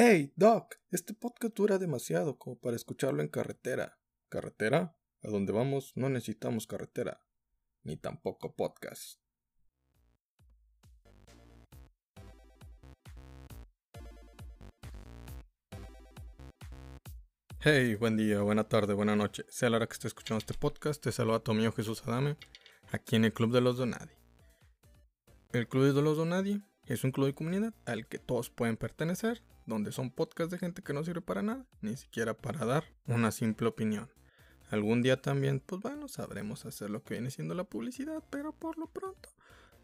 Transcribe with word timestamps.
Hey, 0.00 0.32
Doc, 0.36 0.76
este 0.92 1.12
podcast 1.12 1.56
dura 1.56 1.76
demasiado 1.76 2.38
como 2.38 2.56
para 2.56 2.76
escucharlo 2.76 3.20
en 3.20 3.26
carretera. 3.26 3.98
¿Carretera? 4.28 4.96
A 5.24 5.28
donde 5.28 5.52
vamos 5.52 5.92
no 5.96 6.08
necesitamos 6.08 6.68
carretera, 6.68 7.26
ni 7.82 7.96
tampoco 7.96 8.54
podcast. 8.54 9.18
Hey, 17.58 17.96
buen 17.96 18.16
día, 18.16 18.40
buena 18.42 18.68
tarde, 18.68 18.94
buena 18.94 19.16
noche. 19.16 19.46
Sea 19.48 19.68
la 19.68 19.78
hora 19.78 19.88
que 19.88 19.94
esté 19.94 20.06
escuchando 20.06 20.38
este 20.38 20.54
podcast, 20.54 21.02
te 21.02 21.10
saluda 21.10 21.40
tu 21.40 21.50
amigo 21.50 21.72
Jesús 21.72 22.04
Adame, 22.06 22.36
aquí 22.92 23.16
en 23.16 23.24
el 23.24 23.32
Club 23.32 23.52
de 23.52 23.62
los 23.62 23.78
Donadi. 23.78 24.14
El 25.52 25.66
Club 25.66 25.92
de 25.92 26.02
los 26.02 26.16
Donadi 26.16 26.62
es 26.88 27.04
un 27.04 27.12
club 27.12 27.26
de 27.26 27.34
comunidad 27.34 27.74
al 27.84 28.06
que 28.06 28.18
todos 28.18 28.50
pueden 28.50 28.76
pertenecer, 28.76 29.42
donde 29.66 29.92
son 29.92 30.10
podcasts 30.10 30.50
de 30.50 30.58
gente 30.58 30.82
que 30.82 30.94
no 30.94 31.04
sirve 31.04 31.20
para 31.20 31.42
nada, 31.42 31.66
ni 31.82 31.96
siquiera 31.96 32.34
para 32.34 32.64
dar 32.64 32.84
una 33.06 33.30
simple 33.30 33.68
opinión. 33.68 34.10
Algún 34.70 35.02
día 35.02 35.20
también, 35.20 35.60
pues 35.60 35.80
bueno, 35.80 36.08
sabremos 36.08 36.66
hacer 36.66 36.90
lo 36.90 37.02
que 37.02 37.14
viene 37.14 37.30
siendo 37.30 37.54
la 37.54 37.64
publicidad, 37.64 38.22
pero 38.30 38.52
por 38.52 38.78
lo 38.78 38.86
pronto, 38.86 39.30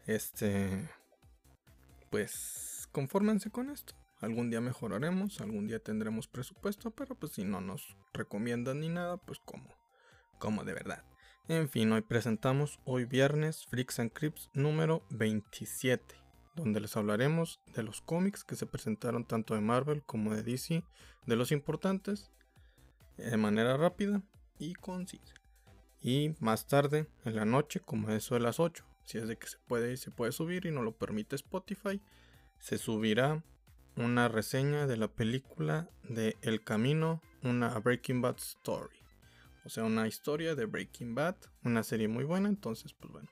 este, 0.05 0.89
pues 2.09 2.87
confórmense 2.91 3.49
con 3.49 3.69
esto. 3.69 3.95
Algún 4.19 4.49
día 4.49 4.61
mejoraremos, 4.61 5.41
algún 5.41 5.67
día 5.67 5.79
tendremos 5.79 6.27
presupuesto, 6.27 6.91
pero 6.91 7.15
pues 7.15 7.33
si 7.33 7.43
no 7.43 7.61
nos 7.61 7.97
recomiendan 8.13 8.79
ni 8.79 8.89
nada, 8.89 9.17
pues 9.17 9.39
como, 9.39 9.69
como 10.39 10.63
de 10.63 10.73
verdad. 10.73 11.03
En 11.47 11.69
fin, 11.69 11.91
hoy 11.91 12.01
presentamos 12.01 12.79
hoy 12.85 13.05
viernes 13.05 13.65
Freaks 13.67 13.99
and 13.99 14.11
Crips 14.13 14.49
número 14.53 15.05
27, 15.11 16.15
donde 16.55 16.79
les 16.79 16.95
hablaremos 16.95 17.59
de 17.75 17.83
los 17.83 18.01
cómics 18.01 18.43
que 18.43 18.55
se 18.55 18.65
presentaron 18.65 19.25
tanto 19.25 19.55
de 19.55 19.61
Marvel 19.61 20.03
como 20.03 20.33
de 20.33 20.43
DC, 20.43 20.83
de 21.25 21.35
los 21.35 21.51
importantes, 21.51 22.31
de 23.17 23.37
manera 23.37 23.77
rápida 23.77 24.21
y 24.57 24.73
concisa. 24.73 25.33
Y 26.01 26.35
más 26.39 26.67
tarde, 26.67 27.07
en 27.23 27.35
la 27.35 27.45
noche, 27.45 27.79
como 27.79 28.09
eso 28.09 28.35
de 28.35 28.41
las 28.41 28.59
8, 28.59 28.85
si 29.05 29.17
es 29.17 29.27
de 29.27 29.37
que 29.37 29.47
se 29.47 29.57
puede, 29.67 29.97
se 29.97 30.11
puede 30.11 30.31
subir 30.31 30.65
y 30.65 30.71
no 30.71 30.81
lo 30.81 30.95
permite 30.95 31.35
Spotify, 31.35 32.01
se 32.59 32.77
subirá 32.77 33.43
una 33.95 34.27
reseña 34.27 34.87
de 34.87 34.97
la 34.97 35.07
película 35.07 35.89
de 36.03 36.37
El 36.41 36.63
Camino, 36.63 37.21
una 37.43 37.79
Breaking 37.79 38.21
Bad 38.21 38.37
Story. 38.37 38.97
O 39.63 39.69
sea, 39.69 39.83
una 39.83 40.07
historia 40.07 40.53
de 40.53 40.65
Breaking 40.65 41.15
Bad, 41.15 41.37
una 41.63 41.83
serie 41.83 42.07
muy 42.07 42.23
buena, 42.23 42.49
entonces 42.49 42.93
pues 42.93 43.11
bueno, 43.11 43.29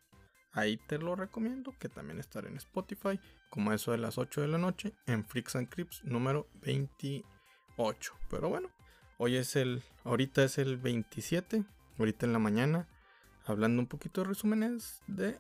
ahí 0.53 0.77
te 0.77 0.97
lo 0.97 1.15
recomiendo, 1.15 1.75
que 1.79 1.89
también 1.89 2.19
estará 2.19 2.47
en 2.47 2.57
Spotify, 2.57 3.19
como 3.49 3.73
eso 3.73 3.91
de 3.91 3.97
las 3.97 4.17
8 4.17 4.41
de 4.41 4.47
la 4.47 4.57
noche, 4.57 4.93
en 5.05 5.25
Freaks 5.25 5.55
and 5.55 5.69
Crips 5.69 6.03
número 6.03 6.47
28. 6.61 8.13
Pero 8.29 8.49
bueno, 8.49 8.69
hoy 9.17 9.35
es 9.35 9.55
el, 9.55 9.83
ahorita 10.03 10.43
es 10.43 10.57
el 10.57 10.77
27, 10.77 11.63
ahorita 11.99 12.25
en 12.25 12.33
la 12.33 12.39
mañana, 12.39 12.87
hablando 13.45 13.81
un 13.81 13.87
poquito 13.87 14.21
de 14.21 14.29
resúmenes 14.29 15.01
de 15.07 15.37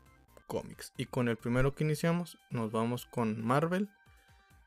cómics. 0.47 0.93
Y 0.97 1.05
con 1.05 1.29
el 1.29 1.37
primero 1.37 1.73
que 1.73 1.83
iniciamos, 1.83 2.37
nos 2.49 2.71
vamos 2.71 3.05
con 3.05 3.43
Marvel 3.43 3.89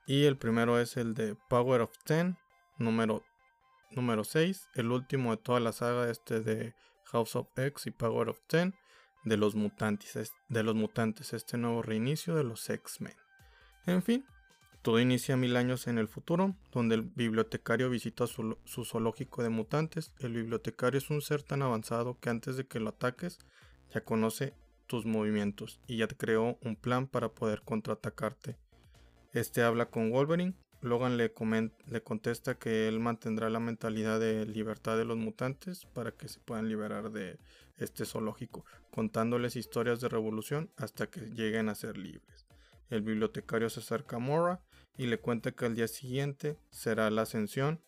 y 0.07 0.25
el 0.25 0.37
primero 0.37 0.79
es 0.79 0.97
el 0.97 1.15
de 1.15 1.35
Power 1.49 1.81
of 1.81 1.93
Ten, 2.05 2.39
número, 2.79 3.25
número 3.91 4.23
6. 4.23 4.71
El 4.75 4.93
último 4.93 5.33
de 5.33 5.43
toda 5.43 5.59
la 5.59 5.73
saga 5.73 6.09
este 6.11 6.41
de 6.41 6.75
House 7.07 7.35
of 7.35 7.49
X 7.57 7.87
y 7.87 7.91
Power 7.91 8.29
of 8.29 8.41
Ten. 8.47 8.75
De 9.27 9.37
los 9.37 9.55
mutantes, 9.55 10.33
de 10.49 10.63
los 10.63 10.75
mutantes, 10.75 11.35
este 11.35 11.59
nuevo 11.59 11.83
reinicio 11.83 12.35
de 12.35 12.45
los 12.45 12.71
X-Men. 12.71 13.13
En 13.85 14.03
fin, 14.03 14.25
todo 14.81 15.01
inicia 15.01 15.37
mil 15.37 15.57
años 15.57 15.89
en 15.89 15.99
el 15.99 16.09
futuro, 16.09 16.55
donde 16.73 16.95
el 16.95 17.03
bibliotecario 17.03 17.91
visita 17.91 18.27
su, 18.27 18.57
su, 18.65 18.85
zoológico 18.85 19.43
de 19.43 19.49
mutantes. 19.51 20.13
El 20.21 20.33
bibliotecario 20.33 20.99
es 20.99 21.11
un 21.11 21.21
ser 21.21 21.43
tan 21.43 21.63
avanzado 21.63 22.19
que 22.21 22.31
antes 22.31 22.57
de 22.57 22.67
que 22.67 22.81
lo 22.81 22.91
ataques 22.91 23.39
ya 23.93 24.03
conoce 24.03 24.55
tus 24.87 25.05
movimientos 25.05 25.81
y 25.87 25.99
ya 25.99 26.07
te 26.07 26.17
creó 26.17 26.57
un 26.63 26.77
plan 26.77 27.07
para 27.07 27.29
poder 27.31 27.63
contraatacarte. 27.63 28.57
Este 29.33 29.63
habla 29.63 29.91
con 29.91 30.11
Wolverine. 30.11 30.55
Logan 30.87 31.17
le, 31.17 31.33
contesta 31.33 32.55
que 32.55 32.89
él 32.89 33.01
mantendrá 33.01 33.51
la 33.51 33.61
mentalidad 33.61 34.21
de 34.21 34.47
libertad 34.47 34.97
de 34.97 35.05
los 35.05 35.17
mutantes 35.17 35.85
para 35.85 36.13
que 36.13 36.29
se 36.29 36.41
puedan 36.41 36.69
liberar 36.69 37.11
de 37.11 37.39
este 37.77 38.07
zoológico, 38.07 38.65
contándoles 38.91 39.57
historias 39.57 40.01
de 40.01 40.09
revolución 40.09 40.71
hasta 40.77 41.09
que 41.09 41.21
lleguen 41.21 41.69
a 41.69 41.75
ser 41.75 41.99
libres. 41.99 42.47
El 42.89 43.03
bibliotecario 43.03 43.69
se 43.69 43.81
acerca 43.81 44.17
a 44.17 44.21
Mora 44.21 44.63
y 44.97 45.07
le 45.07 45.19
cuenta 45.19 45.51
que 45.51 45.67
al 45.67 45.75
día 45.75 45.89
siguiente 45.89 46.57
será 46.71 47.11
la 47.11 47.23
ascensión 47.23 47.83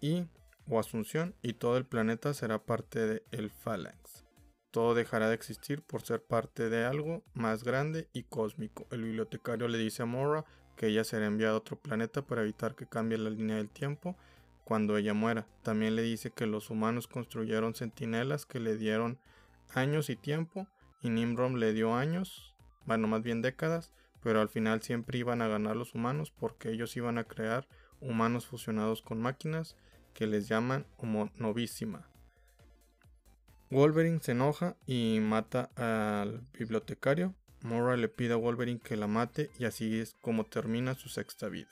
y 0.00 0.26
o 0.68 0.78
asunción 0.78 1.34
y 1.42 1.54
todo 1.54 1.76
el 1.76 1.86
planeta 1.86 2.34
será 2.34 2.64
parte 2.64 3.06
de 3.06 3.22
el 3.32 3.50
Phalanx. 3.50 4.24
Todo 4.70 4.94
dejará 4.94 5.28
de 5.28 5.34
existir 5.34 5.82
por 5.82 6.02
ser 6.02 6.22
parte 6.22 6.68
de 6.68 6.84
algo 6.84 7.24
más 7.34 7.64
grande 7.64 8.08
y 8.12 8.24
cósmico. 8.24 8.86
El 8.90 9.02
bibliotecario 9.02 9.68
le 9.68 9.78
dice 9.78 10.02
a 10.02 10.06
Mora 10.06 10.44
que 10.76 10.88
ella 10.88 11.04
será 11.04 11.26
enviada 11.26 11.54
a 11.54 11.58
otro 11.58 11.76
planeta 11.76 12.22
para 12.22 12.42
evitar 12.42 12.74
que 12.74 12.86
cambie 12.86 13.18
la 13.18 13.30
línea 13.30 13.56
del 13.56 13.68
tiempo 13.68 14.16
cuando 14.64 14.96
ella 14.96 15.14
muera. 15.14 15.46
También 15.62 15.96
le 15.96 16.02
dice 16.02 16.30
que 16.30 16.46
los 16.46 16.70
humanos 16.70 17.08
construyeron 17.08 17.74
centinelas 17.74 18.46
que 18.46 18.60
le 18.60 18.76
dieron 18.76 19.18
años 19.74 20.10
y 20.10 20.16
tiempo 20.16 20.66
y 21.02 21.10
Nimrom 21.10 21.54
le 21.54 21.72
dio 21.72 21.94
años, 21.94 22.54
bueno, 22.84 23.08
más 23.08 23.22
bien 23.22 23.42
décadas, 23.42 23.92
pero 24.22 24.40
al 24.40 24.48
final 24.48 24.82
siempre 24.82 25.18
iban 25.18 25.42
a 25.42 25.48
ganar 25.48 25.76
los 25.76 25.94
humanos 25.94 26.30
porque 26.30 26.70
ellos 26.70 26.96
iban 26.96 27.18
a 27.18 27.24
crear 27.24 27.66
humanos 28.00 28.46
fusionados 28.46 29.02
con 29.02 29.20
máquinas 29.20 29.76
que 30.14 30.26
les 30.26 30.48
llaman 30.48 30.86
Homo 30.96 31.30
Novísima. 31.36 32.08
Wolverine 33.70 34.20
se 34.20 34.32
enoja 34.32 34.76
y 34.86 35.18
mata 35.20 35.70
al 35.76 36.40
bibliotecario. 36.58 37.34
Mora 37.62 37.96
le 37.96 38.08
pide 38.08 38.34
a 38.34 38.36
Wolverine 38.36 38.80
que 38.80 38.96
la 38.96 39.06
mate 39.06 39.50
y 39.58 39.64
así 39.64 39.98
es 39.98 40.16
como 40.20 40.44
termina 40.44 40.94
su 40.94 41.08
sexta 41.08 41.48
vida. 41.48 41.70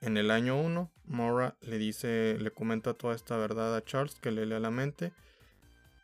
En 0.00 0.16
el 0.16 0.30
año 0.30 0.60
1, 0.60 0.90
Mora 1.06 1.56
le 1.60 1.78
dice, 1.78 2.36
le 2.38 2.50
comenta 2.50 2.94
toda 2.94 3.14
esta 3.14 3.36
verdad 3.36 3.74
a 3.74 3.84
Charles 3.84 4.16
que 4.16 4.30
le 4.30 4.46
lee 4.46 4.60
la 4.60 4.70
mente 4.70 5.12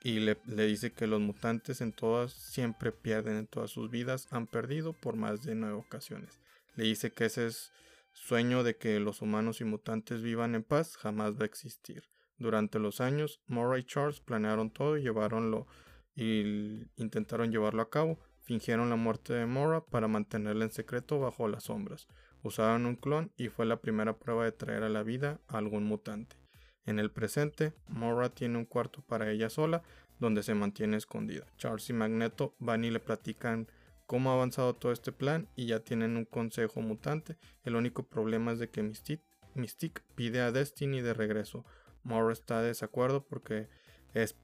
y 0.02 0.20
le, 0.20 0.38
le, 0.46 0.66
dice 0.66 0.92
que 0.92 1.06
los 1.06 1.20
mutantes 1.20 1.80
en 1.80 1.92
todas 1.92 2.32
siempre 2.32 2.90
pierden 2.90 3.36
en 3.36 3.46
todas 3.46 3.70
sus 3.70 3.90
vidas, 3.90 4.26
han 4.30 4.46
perdido 4.46 4.92
por 4.92 5.16
más 5.16 5.42
de 5.44 5.54
nueve 5.54 5.76
ocasiones. 5.76 6.40
Le 6.74 6.84
dice 6.84 7.12
que 7.12 7.26
ese 7.26 7.46
es 7.46 7.70
sueño 8.12 8.62
de 8.62 8.76
que 8.76 8.98
los 8.98 9.22
humanos 9.22 9.60
y 9.60 9.64
mutantes 9.64 10.22
vivan 10.22 10.54
en 10.54 10.62
paz 10.62 10.96
jamás 10.96 11.34
va 11.34 11.42
a 11.42 11.46
existir. 11.46 12.04
Durante 12.38 12.78
los 12.78 13.00
años, 13.00 13.40
Mora 13.46 13.78
y 13.78 13.84
Charles 13.84 14.20
planearon 14.20 14.70
todo 14.70 14.96
y 14.96 15.02
llevaronlo 15.02 15.66
y 16.14 16.84
intentaron 16.96 17.52
llevarlo 17.52 17.82
a 17.82 17.90
cabo. 17.90 18.18
Fingieron 18.42 18.90
la 18.90 18.96
muerte 18.96 19.32
de 19.32 19.46
Mora 19.46 19.84
para 19.84 20.08
mantenerla 20.08 20.64
en 20.64 20.72
secreto 20.72 21.20
bajo 21.20 21.46
las 21.48 21.64
sombras. 21.64 22.08
Usaron 22.42 22.86
un 22.86 22.96
clon 22.96 23.30
y 23.36 23.48
fue 23.48 23.66
la 23.66 23.80
primera 23.80 24.18
prueba 24.18 24.44
de 24.44 24.52
traer 24.52 24.82
a 24.82 24.88
la 24.88 25.04
vida 25.04 25.40
a 25.46 25.58
algún 25.58 25.84
mutante. 25.84 26.36
En 26.84 26.98
el 26.98 27.12
presente, 27.12 27.72
Mora 27.86 28.30
tiene 28.30 28.58
un 28.58 28.64
cuarto 28.64 29.02
para 29.02 29.30
ella 29.30 29.48
sola 29.48 29.82
donde 30.18 30.42
se 30.42 30.54
mantiene 30.54 30.96
escondida. 30.96 31.46
Charles 31.56 31.88
y 31.90 31.92
Magneto 31.92 32.54
van 32.58 32.84
y 32.84 32.90
le 32.90 32.98
platican 32.98 33.68
cómo 34.06 34.30
ha 34.30 34.34
avanzado 34.34 34.74
todo 34.74 34.92
este 34.92 35.12
plan 35.12 35.48
y 35.54 35.66
ya 35.66 35.80
tienen 35.80 36.16
un 36.16 36.24
consejo 36.24 36.80
mutante. 36.80 37.36
El 37.64 37.76
único 37.76 38.02
problema 38.02 38.52
es 38.52 38.58
de 38.58 38.70
que 38.70 38.82
Mystique, 38.82 40.02
pide 40.16 40.40
a 40.40 40.50
Destiny 40.50 41.00
de 41.00 41.14
regreso, 41.14 41.64
Moore 42.02 42.32
está 42.32 42.60
de 42.60 42.68
desacuerdo 42.68 43.24
porque 43.24 43.68
es, 44.14 44.36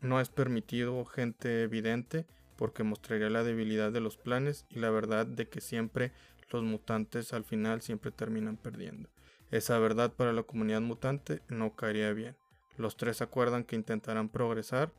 no 0.00 0.20
es 0.20 0.30
permitido 0.30 1.04
gente 1.04 1.62
evidente 1.62 2.26
porque 2.58 2.82
mostraría 2.82 3.30
la 3.30 3.44
debilidad 3.44 3.92
de 3.92 4.00
los 4.00 4.16
planes 4.16 4.66
y 4.68 4.80
la 4.80 4.90
verdad 4.90 5.26
de 5.26 5.48
que 5.48 5.60
siempre 5.60 6.12
los 6.50 6.64
mutantes 6.64 7.32
al 7.32 7.44
final 7.44 7.82
siempre 7.82 8.10
terminan 8.10 8.56
perdiendo. 8.56 9.08
Esa 9.52 9.78
verdad 9.78 10.12
para 10.12 10.32
la 10.32 10.42
comunidad 10.42 10.80
mutante 10.80 11.40
no 11.48 11.76
caería 11.76 12.12
bien. 12.12 12.36
Los 12.76 12.96
tres 12.96 13.22
acuerdan 13.22 13.62
que 13.62 13.76
intentarán 13.76 14.28
progresar, 14.28 14.92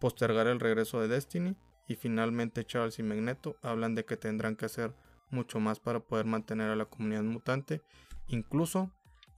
postergar 0.00 0.46
el 0.46 0.58
regreso 0.58 1.00
de 1.00 1.08
Destiny 1.08 1.54
y 1.86 1.96
finalmente 1.96 2.64
Charles 2.64 2.98
y 2.98 3.02
Magneto 3.02 3.56
hablan 3.62 3.94
de 3.94 4.06
que 4.06 4.16
tendrán 4.16 4.56
que 4.56 4.64
hacer 4.64 4.94
mucho 5.30 5.60
más 5.60 5.80
para 5.80 6.00
poder 6.00 6.24
mantener 6.24 6.70
a 6.70 6.76
la 6.76 6.86
comunidad 6.86 7.22
mutante, 7.22 7.82
incluso 8.28 8.90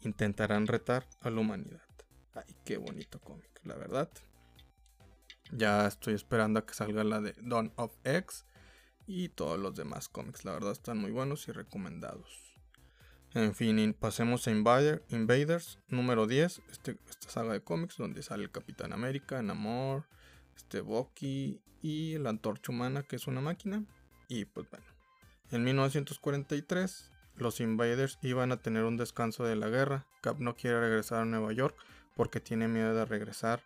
intentarán 0.03 0.67
retar 0.69 1.06
a 1.21 1.31
la 1.31 1.41
humanidad. 1.41 1.82
Ay, 2.35 2.56
qué 2.65 2.76
bonito 2.76 3.21
cómic, 3.21 3.61
la 3.65 3.75
verdad. 3.75 4.09
Ya 5.52 5.87
estoy 5.87 6.14
esperando 6.14 6.58
a 6.61 6.67
que 6.67 6.75
salga 6.75 7.05
la 7.05 7.20
de 7.20 7.35
Dawn 7.41 7.73
of 7.76 7.93
X 8.05 8.44
y 9.06 9.29
todos 9.29 9.58
los 9.58 9.75
demás 9.75 10.08
cómics. 10.08 10.44
La 10.44 10.52
verdad 10.52 10.73
están 10.73 10.99
muy 10.99 11.11
buenos 11.11 11.49
y 11.49 11.52
recomendados. 11.52 12.55
En 13.35 13.55
fin, 13.55 13.94
pasemos 13.99 14.46
a 14.46 14.52
Invaders 14.52 15.79
número 15.88 16.26
10. 16.26 16.62
Este, 16.70 16.99
esta 17.08 17.29
saga 17.29 17.52
de 17.52 17.62
cómics 17.62 17.96
donde 17.96 18.23
sale 18.23 18.50
Capitán 18.50 18.93
América, 18.93 19.43
Namor, 19.43 20.06
este 20.56 20.81
Bucky 20.81 21.61
y 21.82 22.17
la 22.19 22.31
Antorcha 22.31 22.70
Humana 22.70 23.02
que 23.02 23.17
es 23.17 23.26
una 23.26 23.40
máquina. 23.40 23.85
Y 24.29 24.44
pues 24.44 24.70
bueno, 24.70 24.87
en 25.50 25.64
1943 25.64 27.11
los 27.37 27.61
Invaders 27.61 28.19
iban 28.23 28.52
a 28.52 28.58
tener 28.58 28.85
un 28.85 28.97
descanso 28.97 29.44
de 29.44 29.56
la 29.56 29.69
guerra. 29.69 30.06
Cap 30.20 30.38
no 30.38 30.55
quiere 30.55 30.81
regresar 30.81 31.23
a 31.23 31.25
Nueva 31.25 31.52
York 31.52 31.76
porque 32.14 32.40
tiene 32.40 32.69
miedo 32.69 32.94
de 32.94 33.05
regresar. 33.05 33.62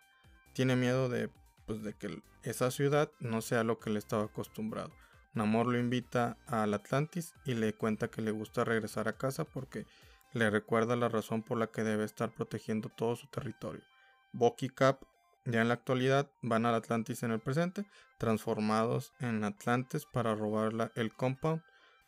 Tiene 0.53 0.75
miedo 0.75 1.09
de, 1.09 1.29
pues, 1.69 1.83
de 1.83 1.93
que 1.93 2.23
esa 2.41 2.71
ciudad 2.71 3.11
no 3.19 3.41
sea 3.41 3.63
lo 3.63 3.77
que 3.77 3.91
le 3.91 3.99
estaba 3.99 4.23
acostumbrado. 4.23 4.91
Namor 5.33 5.67
lo 5.67 5.77
invita 5.77 6.35
al 6.47 6.73
Atlantis 6.73 7.35
y 7.45 7.53
le 7.53 7.73
cuenta 7.73 8.07
que 8.07 8.23
le 8.23 8.31
gusta 8.31 8.63
regresar 8.63 9.07
a 9.07 9.17
casa 9.17 9.43
porque 9.43 9.85
le 10.33 10.49
recuerda 10.49 10.95
la 10.95 11.09
razón 11.09 11.43
por 11.43 11.59
la 11.59 11.67
que 11.67 11.83
debe 11.83 12.05
estar 12.05 12.33
protegiendo 12.33 12.89
todo 12.89 13.15
su 13.15 13.27
territorio. 13.27 13.83
Bucky 14.33 14.65
y 14.65 14.69
Cap 14.69 15.03
ya 15.45 15.61
en 15.61 15.67
la 15.67 15.75
actualidad 15.75 16.31
van 16.41 16.65
al 16.65 16.73
Atlantis 16.73 17.21
en 17.21 17.31
el 17.31 17.39
presente, 17.39 17.85
transformados 18.17 19.13
en 19.19 19.43
Atlantes 19.43 20.07
para 20.11 20.33
robar 20.33 20.91
el 20.95 21.13
compound 21.13 21.61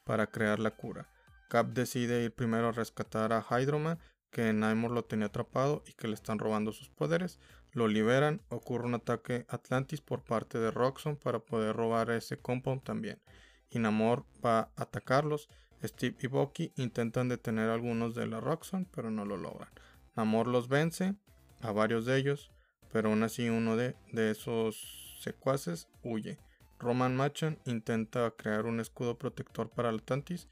para 0.04 0.26
crear 0.26 0.58
la 0.58 0.72
cura. 0.72 1.08
Cap 1.50 1.68
decide 1.68 2.24
ir 2.24 2.34
primero 2.34 2.70
a 2.70 2.72
rescatar 2.72 3.32
a 3.32 3.46
Hydroman, 3.48 4.00
que 4.32 4.52
Namor 4.54 4.90
lo 4.90 5.04
tenía 5.04 5.28
atrapado 5.28 5.84
y 5.86 5.94
que 5.94 6.08
le 6.08 6.16
están 6.16 6.40
robando 6.40 6.72
sus 6.72 6.90
poderes. 6.90 7.40
Lo 7.74 7.88
liberan, 7.88 8.42
ocurre 8.50 8.86
un 8.86 8.96
ataque 8.96 9.46
Atlantis 9.48 10.02
por 10.02 10.24
parte 10.24 10.60
de 10.60 10.72
Roxxon 10.72 11.16
para 11.16 11.40
poder 11.40 11.76
robar 11.76 12.12
ese 12.12 12.38
compound 12.38 12.84
también. 12.84 13.22
Y 13.70 13.80
Namor 13.80 14.26
va 14.46 14.60
a 14.60 14.72
atacarlos. 14.76 15.50
Steve 15.84 16.18
y 16.22 16.28
Bucky 16.28 16.74
intentan 16.76 17.30
detener 17.30 17.70
a 17.70 17.74
algunos 17.74 18.14
de 18.14 18.28
la 18.28 18.40
Roxxon, 18.40 18.86
pero 18.94 19.10
no 19.10 19.26
lo 19.26 19.38
logran. 19.38 19.70
Namor 20.16 20.48
los 20.48 20.68
vence, 20.68 21.16
a 21.62 21.72
varios 21.72 22.06
de 22.06 22.18
ellos, 22.18 22.52
pero 22.92 23.10
aún 23.10 23.24
así 23.24 23.50
uno 23.50 23.78
de, 23.78 23.96
de 24.12 24.32
esos 24.32 25.18
secuaces 25.22 25.88
huye. 26.04 26.40
Roman 26.80 27.16
Machan 27.16 27.60
intenta 27.66 28.32
crear 28.32 28.66
un 28.66 28.80
escudo 28.80 29.18
protector 29.18 29.70
para 29.70 29.90
Atlantis 29.90 30.48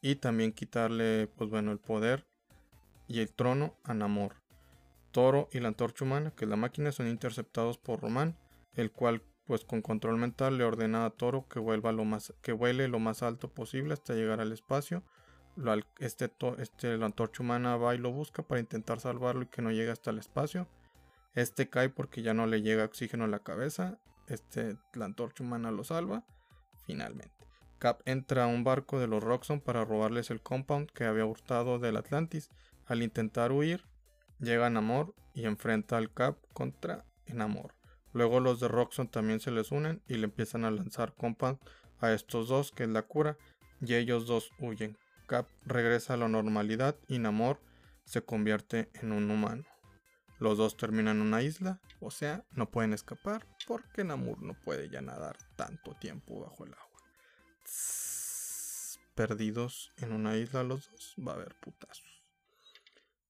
y 0.00 0.16
también 0.16 0.52
quitarle 0.52 1.28
pues 1.36 1.50
bueno 1.50 1.72
el 1.72 1.78
poder 1.78 2.24
y 3.08 3.20
el 3.20 3.32
trono 3.32 3.76
a 3.84 3.92
Namor. 3.92 4.41
Toro 5.12 5.48
y 5.52 5.60
la 5.60 5.68
antorcha 5.68 6.04
humana, 6.04 6.32
que 6.34 6.44
es 6.44 6.50
la 6.50 6.56
máquina, 6.56 6.90
son 6.90 7.06
interceptados 7.06 7.78
por 7.78 8.00
Roman, 8.00 8.36
el 8.74 8.90
cual 8.90 9.22
pues 9.46 9.64
con 9.64 9.82
control 9.82 10.16
mental 10.16 10.58
le 10.58 10.64
ordena 10.64 11.04
a 11.04 11.10
Toro 11.10 11.46
que 11.48 11.58
vuelva 11.58 11.92
lo 11.92 12.04
más 12.04 12.32
que 12.42 12.52
vuele 12.52 12.88
lo 12.88 12.98
más 12.98 13.22
alto 13.22 13.48
posible 13.48 13.92
hasta 13.92 14.14
llegar 14.14 14.40
al 14.40 14.52
espacio. 14.52 15.02
este, 15.98 16.32
este 16.58 16.96
la 16.96 17.06
antorcha 17.06 17.42
humana 17.42 17.76
va 17.76 17.94
y 17.94 17.98
lo 17.98 18.12
busca 18.12 18.42
para 18.42 18.60
intentar 18.60 19.00
salvarlo 19.00 19.42
y 19.42 19.46
que 19.46 19.62
no 19.62 19.70
llegue 19.70 19.90
hasta 19.90 20.10
el 20.10 20.18
espacio. 20.18 20.68
Este 21.34 21.68
cae 21.68 21.88
porque 21.88 22.22
ya 22.22 22.34
no 22.34 22.46
le 22.46 22.62
llega 22.62 22.84
oxígeno 22.84 23.24
a 23.24 23.28
la 23.28 23.40
cabeza. 23.40 23.98
Este, 24.28 24.76
la 24.94 25.06
antorcha 25.06 25.42
humana 25.42 25.70
lo 25.70 25.84
salva. 25.84 26.24
Finalmente. 26.86 27.46
Cap 27.78 28.00
entra 28.04 28.44
a 28.44 28.46
un 28.46 28.64
barco 28.64 29.00
de 29.00 29.08
los 29.08 29.22
Roxxon 29.22 29.60
para 29.60 29.84
robarles 29.84 30.30
el 30.30 30.40
compound 30.40 30.90
que 30.90 31.04
había 31.04 31.26
hurtado 31.26 31.78
del 31.78 31.96
Atlantis. 31.96 32.50
Al 32.86 33.02
intentar 33.02 33.50
huir, 33.52 33.84
llega 34.42 34.68
Namor 34.68 35.14
y 35.34 35.46
enfrenta 35.46 35.96
al 35.96 36.12
Cap 36.12 36.36
contra 36.52 37.06
Namor. 37.28 37.74
Luego 38.12 38.40
los 38.40 38.60
de 38.60 38.68
Roxxon 38.68 39.08
también 39.08 39.40
se 39.40 39.50
les 39.50 39.70
unen 39.72 40.02
y 40.06 40.16
le 40.16 40.24
empiezan 40.24 40.64
a 40.64 40.70
lanzar 40.70 41.14
compound 41.14 41.58
a 42.00 42.12
estos 42.12 42.48
dos, 42.48 42.72
que 42.72 42.82
es 42.82 42.90
la 42.90 43.02
cura, 43.02 43.38
y 43.80 43.94
ellos 43.94 44.26
dos 44.26 44.50
huyen. 44.58 44.98
Cap 45.26 45.48
regresa 45.64 46.14
a 46.14 46.16
la 46.18 46.28
normalidad 46.28 46.96
y 47.08 47.18
Namor 47.18 47.60
se 48.04 48.22
convierte 48.22 48.90
en 48.94 49.12
un 49.12 49.30
humano. 49.30 49.64
Los 50.38 50.58
dos 50.58 50.76
terminan 50.76 51.18
en 51.18 51.22
una 51.22 51.42
isla, 51.42 51.80
o 52.00 52.10
sea, 52.10 52.44
no 52.50 52.68
pueden 52.68 52.92
escapar 52.92 53.46
porque 53.66 54.02
Namor 54.02 54.42
no 54.42 54.54
puede 54.64 54.90
ya 54.90 55.00
nadar 55.00 55.38
tanto 55.56 55.94
tiempo 55.94 56.40
bajo 56.40 56.64
el 56.64 56.74
agua. 56.74 56.88
perdidos 59.14 59.92
en 59.98 60.12
una 60.12 60.36
isla 60.36 60.64
los 60.64 60.90
dos, 60.90 61.14
va 61.24 61.32
a 61.32 61.34
haber 61.36 61.54
putazos. 61.56 62.21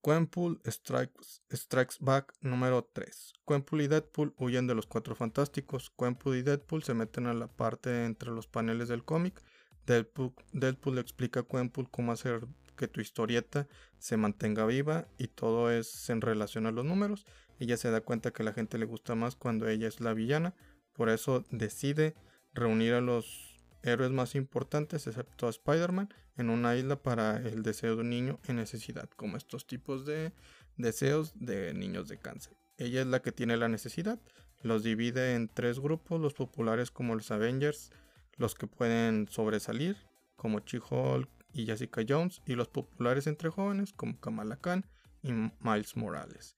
Quenpool 0.02 0.60
Strikes, 0.66 1.98
Back 2.00 2.34
número 2.40 2.90
3. 2.92 3.34
Quenpool 3.46 3.82
y 3.82 3.86
Deadpool 3.86 4.34
huyen 4.36 4.66
de 4.66 4.74
los 4.74 4.86
cuatro 4.86 5.14
fantásticos. 5.14 5.92
Quenpool 5.96 6.38
y 6.38 6.42
Deadpool 6.42 6.82
se 6.82 6.94
meten 6.94 7.28
a 7.28 7.34
la 7.34 7.46
parte 7.46 8.04
entre 8.04 8.30
los 8.30 8.48
paneles 8.48 8.88
del 8.88 9.04
cómic. 9.04 9.40
Deadpool, 9.86 10.34
Deadpool 10.52 10.98
explica 10.98 11.40
a 11.40 11.42
Quenpool 11.44 11.88
cómo 11.88 12.10
hacer 12.10 12.48
que 12.76 12.88
tu 12.88 13.00
historieta 13.00 13.68
se 13.98 14.16
mantenga 14.16 14.66
viva 14.66 15.06
y 15.18 15.28
todo 15.28 15.70
es 15.70 16.10
en 16.10 16.20
relación 16.20 16.66
a 16.66 16.72
los 16.72 16.84
números. 16.84 17.24
Ella 17.60 17.76
se 17.76 17.92
da 17.92 18.00
cuenta 18.00 18.32
que 18.32 18.42
la 18.42 18.52
gente 18.52 18.78
le 18.78 18.86
gusta 18.86 19.14
más 19.14 19.36
cuando 19.36 19.68
ella 19.68 19.86
es 19.86 20.00
la 20.00 20.14
villana, 20.14 20.56
por 20.94 21.10
eso 21.10 21.44
decide 21.50 22.16
reunir 22.54 22.94
a 22.94 23.00
los 23.00 23.51
héroes 23.82 24.10
más 24.10 24.34
importantes, 24.34 25.06
excepto 25.06 25.46
a 25.46 25.50
Spider-Man, 25.50 26.12
en 26.36 26.50
una 26.50 26.76
isla 26.76 26.96
para 26.96 27.36
el 27.36 27.62
deseo 27.62 27.96
de 27.96 28.02
un 28.02 28.10
niño 28.10 28.40
en 28.46 28.56
necesidad, 28.56 29.08
como 29.16 29.36
estos 29.36 29.66
tipos 29.66 30.06
de 30.06 30.32
deseos 30.76 31.32
de 31.34 31.74
niños 31.74 32.08
de 32.08 32.18
cáncer. 32.18 32.56
Ella 32.78 33.02
es 33.02 33.06
la 33.06 33.22
que 33.22 33.32
tiene 33.32 33.56
la 33.56 33.68
necesidad, 33.68 34.18
los 34.62 34.82
divide 34.82 35.34
en 35.34 35.48
tres 35.48 35.80
grupos, 35.80 36.20
los 36.20 36.34
populares 36.34 36.90
como 36.90 37.14
los 37.14 37.30
Avengers, 37.30 37.90
los 38.36 38.54
que 38.54 38.66
pueden 38.66 39.28
sobresalir, 39.28 39.96
como 40.36 40.60
She-Hulk, 40.60 41.28
y 41.52 41.66
Jessica 41.66 42.02
Jones 42.06 42.42
y 42.46 42.54
los 42.54 42.68
populares 42.68 43.26
entre 43.26 43.50
jóvenes 43.50 43.92
como 43.92 44.18
Kamala 44.18 44.56
Khan 44.56 44.86
y 45.22 45.32
Miles 45.32 45.96
Morales. 45.96 46.56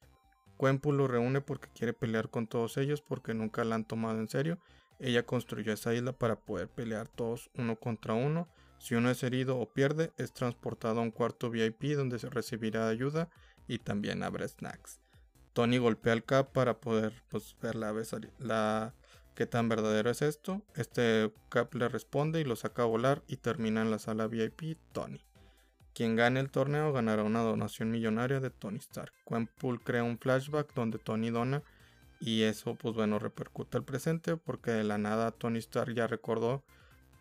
Quenpool 0.58 0.96
lo 0.96 1.08
reúne 1.08 1.40
porque 1.40 1.68
quiere 1.74 1.92
pelear 1.92 2.30
con 2.30 2.46
todos 2.46 2.76
ellos 2.76 3.02
porque 3.02 3.34
nunca 3.34 3.64
la 3.64 3.74
han 3.74 3.84
tomado 3.84 4.20
en 4.20 4.28
serio. 4.28 4.58
Ella 4.98 5.24
construyó 5.24 5.72
esa 5.72 5.94
isla 5.94 6.12
para 6.12 6.36
poder 6.36 6.68
pelear 6.68 7.08
todos 7.08 7.50
uno 7.56 7.76
contra 7.76 8.14
uno. 8.14 8.48
Si 8.78 8.94
uno 8.94 9.10
es 9.10 9.22
herido 9.22 9.58
o 9.58 9.72
pierde, 9.72 10.12
es 10.18 10.32
transportado 10.32 11.00
a 11.00 11.02
un 11.02 11.10
cuarto 11.10 11.50
VIP 11.50 11.94
donde 11.96 12.18
se 12.18 12.30
recibirá 12.30 12.88
ayuda 12.88 13.28
y 13.66 13.78
también 13.78 14.22
habrá 14.22 14.46
snacks. 14.46 15.00
Tony 15.52 15.78
golpea 15.78 16.12
al 16.12 16.24
Cap 16.24 16.52
para 16.52 16.80
poder 16.80 17.12
pues, 17.28 17.56
ver 17.62 17.76
la, 17.76 17.94
la 18.38 18.94
¿Qué 19.34 19.46
tan 19.46 19.68
verdadero 19.68 20.10
es 20.10 20.22
esto? 20.22 20.62
Este 20.76 21.32
Cap 21.48 21.74
le 21.74 21.88
responde 21.88 22.40
y 22.40 22.44
lo 22.44 22.54
saca 22.54 22.82
a 22.82 22.86
volar 22.86 23.22
y 23.26 23.38
termina 23.38 23.82
en 23.82 23.90
la 23.90 23.98
sala 23.98 24.28
VIP 24.28 24.78
Tony. 24.92 25.24
Quien 25.92 26.14
gane 26.14 26.40
el 26.40 26.50
torneo 26.50 26.92
ganará 26.92 27.24
una 27.24 27.40
donación 27.40 27.90
millonaria 27.90 28.40
de 28.40 28.50
Tony 28.50 28.78
Stark. 28.78 29.12
Quenpool 29.26 29.82
crea 29.82 30.04
un 30.04 30.18
flashback 30.18 30.72
donde 30.74 30.98
Tony 30.98 31.30
dona 31.30 31.62
y 32.20 32.42
eso 32.42 32.74
pues 32.74 32.94
bueno 32.94 33.18
repercute 33.18 33.76
al 33.76 33.84
presente 33.84 34.36
porque 34.36 34.70
de 34.70 34.84
la 34.84 34.98
nada 34.98 35.30
Tony 35.30 35.58
Stark 35.58 35.94
ya 35.94 36.06
recordó 36.06 36.62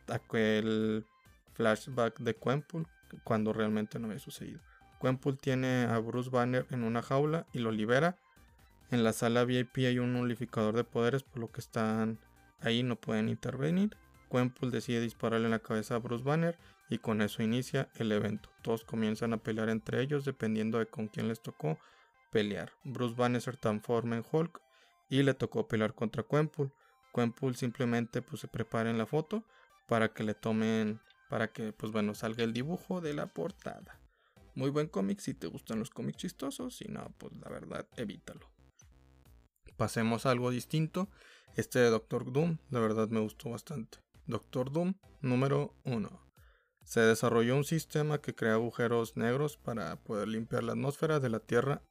aquel 0.08 1.06
flashback 1.54 2.20
de 2.20 2.36
Quenpool 2.36 2.88
cuando 3.24 3.54
realmente 3.54 4.00
no 4.00 4.08
había 4.08 4.20
sucedido. 4.20 4.60
Quenpool 5.02 5.38
tiene 5.38 5.84
a 5.84 6.00
Bruce 6.00 6.30
Banner 6.30 6.66
en 6.72 6.84
una 6.84 7.02
jaula 7.02 7.46
y 7.54 7.60
lo 7.60 7.72
libera 7.72 8.18
en 8.94 9.04
la 9.04 9.12
sala 9.12 9.44
VIP 9.44 9.78
hay 9.78 9.98
un 9.98 10.14
nulificador 10.14 10.76
de 10.76 10.84
poderes, 10.84 11.24
por 11.24 11.40
lo 11.40 11.52
que 11.52 11.62
están 11.62 12.20
ahí, 12.60 12.84
no 12.84 12.96
pueden 12.96 13.28
intervenir. 13.28 13.98
Quenpool 14.30 14.70
decide 14.70 15.02
dispararle 15.02 15.46
en 15.46 15.52
la 15.52 15.64
cabeza 15.64 15.96
a 15.96 15.98
Bruce 15.98 16.24
Banner 16.24 16.60
y 16.92 17.00
con 17.00 17.24
eso 17.24 17.42
inicia 17.42 17.90
el 17.96 18.12
evento. 18.12 18.50
Todos 18.62 18.84
comienzan 18.84 19.34
a 19.34 19.38
pelear 19.38 19.70
entre 19.70 20.00
ellos 20.00 20.26
dependiendo 20.26 20.78
de 20.78 20.86
con 20.86 21.08
quién 21.08 21.28
les 21.28 21.42
tocó 21.42 21.80
pelear. 22.32 22.72
Bruce 22.84 23.16
Banner 23.16 23.42
se 23.42 23.54
transforma 23.54 24.16
en 24.16 24.26
Hulk 24.32 24.62
y 25.14 25.24
le 25.24 25.34
tocó 25.34 25.68
pelear 25.68 25.94
contra 25.94 26.24
Quenpool. 26.24 26.74
Quenpool 27.14 27.56
simplemente 27.56 28.22
pues 28.22 28.42
se 28.42 28.48
prepara 28.48 28.90
en 28.90 28.98
la 28.98 29.06
foto 29.06 29.44
para 29.88 30.14
que 30.14 30.24
le 30.24 30.34
tomen, 30.34 31.00
para 31.30 31.52
que 31.52 31.74
pues 31.74 31.92
bueno 31.92 32.16
salga 32.16 32.44
el 32.44 32.54
dibujo 32.54 33.02
de 33.02 33.14
la 33.14 33.28
portada. 33.28 34.00
Muy 34.56 34.70
buen 34.70 34.88
cómic 34.88 35.20
si 35.20 35.34
te 35.34 35.48
gustan 35.48 35.80
los 35.80 35.90
cómics 35.90 36.18
chistosos, 36.18 36.78
si 36.78 36.86
no 36.86 37.14
pues 37.18 37.34
la 37.38 37.50
verdad 37.50 37.88
evítalo 37.98 38.54
pasemos 39.78 40.26
a 40.26 40.32
algo 40.32 40.50
distinto. 40.52 41.10
Este 41.56 41.80
de 41.80 41.90
Doctor 41.90 42.32
Doom, 42.32 42.58
la 42.70 42.80
verdad 42.80 43.10
me 43.10 43.20
gustó 43.20 43.50
bastante. 43.50 44.00
Doctor 44.26 44.72
Doom 44.72 44.96
número 45.22 45.76
1. 45.84 46.10
Se 46.86 47.02
desarrolló 47.02 47.56
un 47.56 47.64
sistema 47.64 48.20
que 48.20 48.34
crea 48.34 48.54
agujeros 48.54 49.18
negros 49.18 49.58
para 49.58 49.96
poder 49.98 50.28
limpiar 50.28 50.64
la 50.64 50.74
atmósfera 50.74 51.20
de 51.20 51.30
la 51.30 51.40
Tierra 51.40 51.82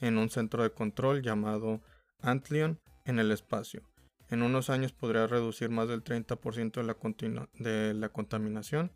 en 0.00 0.18
un 0.18 0.30
centro 0.30 0.62
de 0.62 0.72
control 0.72 1.22
llamado 1.22 1.80
Antlion 2.24 2.80
en 3.04 3.18
el 3.18 3.30
espacio. 3.30 3.82
En 4.28 4.42
unos 4.42 4.70
años 4.70 4.92
podría 4.92 5.26
reducir 5.26 5.68
más 5.68 5.88
del 5.88 6.02
30% 6.02 6.72
de 6.72 6.82
la, 6.82 7.48
de 7.54 7.94
la 7.94 8.08
contaminación 8.08 8.90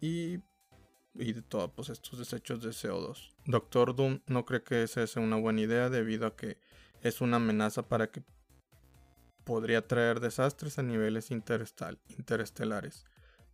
y, 0.00 0.38
y 1.14 1.32
de 1.32 1.42
todos 1.42 1.70
pues, 1.74 1.88
estos 1.90 2.18
desechos 2.18 2.62
de 2.62 2.70
CO2. 2.70 3.34
Doctor 3.46 3.94
Doom 3.94 4.20
no 4.26 4.44
cree 4.44 4.62
que 4.62 4.82
esa 4.84 5.06
sea 5.06 5.22
una 5.22 5.36
buena 5.36 5.60
idea 5.60 5.90
debido 5.90 6.26
a 6.26 6.36
que 6.36 6.58
es 7.02 7.20
una 7.20 7.36
amenaza 7.36 7.82
para 7.82 8.10
que 8.10 8.22
podría 9.44 9.86
traer 9.86 10.20
desastres 10.20 10.78
a 10.78 10.82
niveles 10.82 11.30
interestelares. 11.30 13.04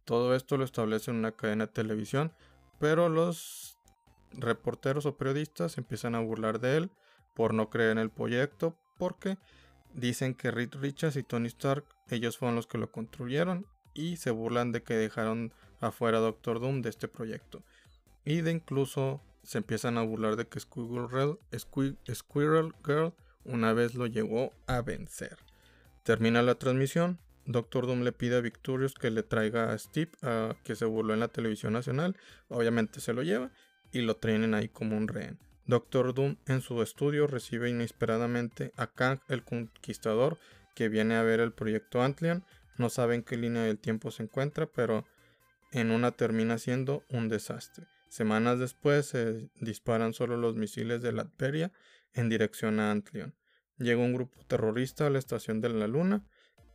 Todo 0.05 0.35
esto 0.35 0.57
lo 0.57 0.65
establece 0.65 1.11
en 1.11 1.19
una 1.19 1.33
cadena 1.33 1.67
de 1.67 1.73
televisión, 1.73 2.33
pero 2.79 3.09
los 3.09 3.77
reporteros 4.33 5.07
o 5.07 5.17
periodistas 5.17 5.79
empiezan 5.79 6.15
a 6.15 6.21
burlar 6.21 6.61
de 6.61 6.77
él 6.77 6.91
por 7.35 7.55
no 7.55 7.71
creer 7.71 7.93
en 7.93 7.99
el 7.99 8.11
proyecto, 8.11 8.77
porque 9.01 9.39
dicen 9.95 10.35
que 10.35 10.51
Reed 10.51 10.75
Richards 10.75 11.17
y 11.17 11.23
Tony 11.23 11.49
Stark, 11.49 11.85
ellos 12.11 12.37
fueron 12.37 12.55
los 12.55 12.67
que 12.67 12.77
lo 12.77 12.93
construyeron 12.93 13.67
y 13.95 14.19
se 14.19 14.31
burlan 14.31 14.73
de 14.73 14.83
que 14.83 14.95
dejaron 14.95 15.55
afuera 15.81 16.19
a 16.19 16.21
Doctor 16.21 16.61
Doom 16.61 16.83
de 16.83 16.91
este 16.91 17.09
proyecto. 17.09 17.65
Y 18.27 18.43
de 18.43 18.53
incluso 18.53 19.23
se 19.43 19.57
empiezan 19.57 19.97
a 19.97 20.03
burlar 20.03 20.37
de 20.37 20.47
que 20.47 20.61
Squirrel, 20.61 21.39
Squirrel 22.15 22.75
Girl 22.85 23.15
una 23.45 23.73
vez 23.73 23.95
lo 23.95 24.07
llegó 24.07 24.53
a 24.67 24.83
vencer. 24.83 25.39
Termina 26.03 26.43
la 26.43 26.57
transmisión. 26.57 27.19
Doctor 27.47 27.87
Doom 27.87 28.03
le 28.03 28.13
pide 28.13 28.37
a 28.37 28.41
Victorious 28.43 28.93
que 28.93 29.11
le 29.11 29.23
traiga 29.23 29.73
a 29.73 29.79
Steve, 29.79 30.11
que 30.63 30.77
se 30.77 30.85
burló 30.85 31.15
en 31.15 31.21
la 31.21 31.29
televisión 31.29 31.73
nacional. 31.73 32.19
Obviamente 32.49 33.01
se 33.01 33.15
lo 33.15 33.23
lleva 33.23 33.51
y 33.93 34.03
lo 34.03 34.17
traen 34.17 34.53
ahí 34.53 34.69
como 34.69 34.99
un 34.99 35.09
rehén. 35.09 35.39
Doctor 35.71 36.15
Doom 36.15 36.35
en 36.49 36.63
su 36.63 36.83
estudio 36.83 37.29
recibe 37.29 37.71
inesperadamente 37.71 38.73
a 38.77 38.89
Kang 38.89 39.21
el 39.29 39.45
Conquistador 39.45 40.37
que 40.75 40.89
viene 40.89 41.15
a 41.15 41.23
ver 41.23 41.39
el 41.39 41.53
proyecto 41.53 42.03
Antlion. 42.03 42.45
No 42.77 42.91
saben 42.91 43.23
qué 43.23 43.37
línea 43.37 43.63
del 43.63 43.79
tiempo 43.79 44.11
se 44.11 44.25
encuentra, 44.25 44.67
pero 44.67 45.07
en 45.71 45.93
una 45.93 46.11
termina 46.11 46.59
siendo 46.59 47.05
un 47.09 47.29
desastre. 47.29 47.87
Semanas 48.09 48.59
después 48.59 49.07
se 49.07 49.49
disparan 49.61 50.13
solo 50.13 50.37
los 50.37 50.57
misiles 50.57 51.03
de 51.03 51.13
Latveria 51.13 51.71
en 52.15 52.29
dirección 52.29 52.81
a 52.81 52.91
Antlion. 52.91 53.37
Llega 53.79 54.03
un 54.03 54.13
grupo 54.13 54.43
terrorista 54.49 55.07
a 55.07 55.11
la 55.11 55.21
estación 55.21 55.61
de 55.61 55.69
la 55.69 55.87
Luna 55.87 56.27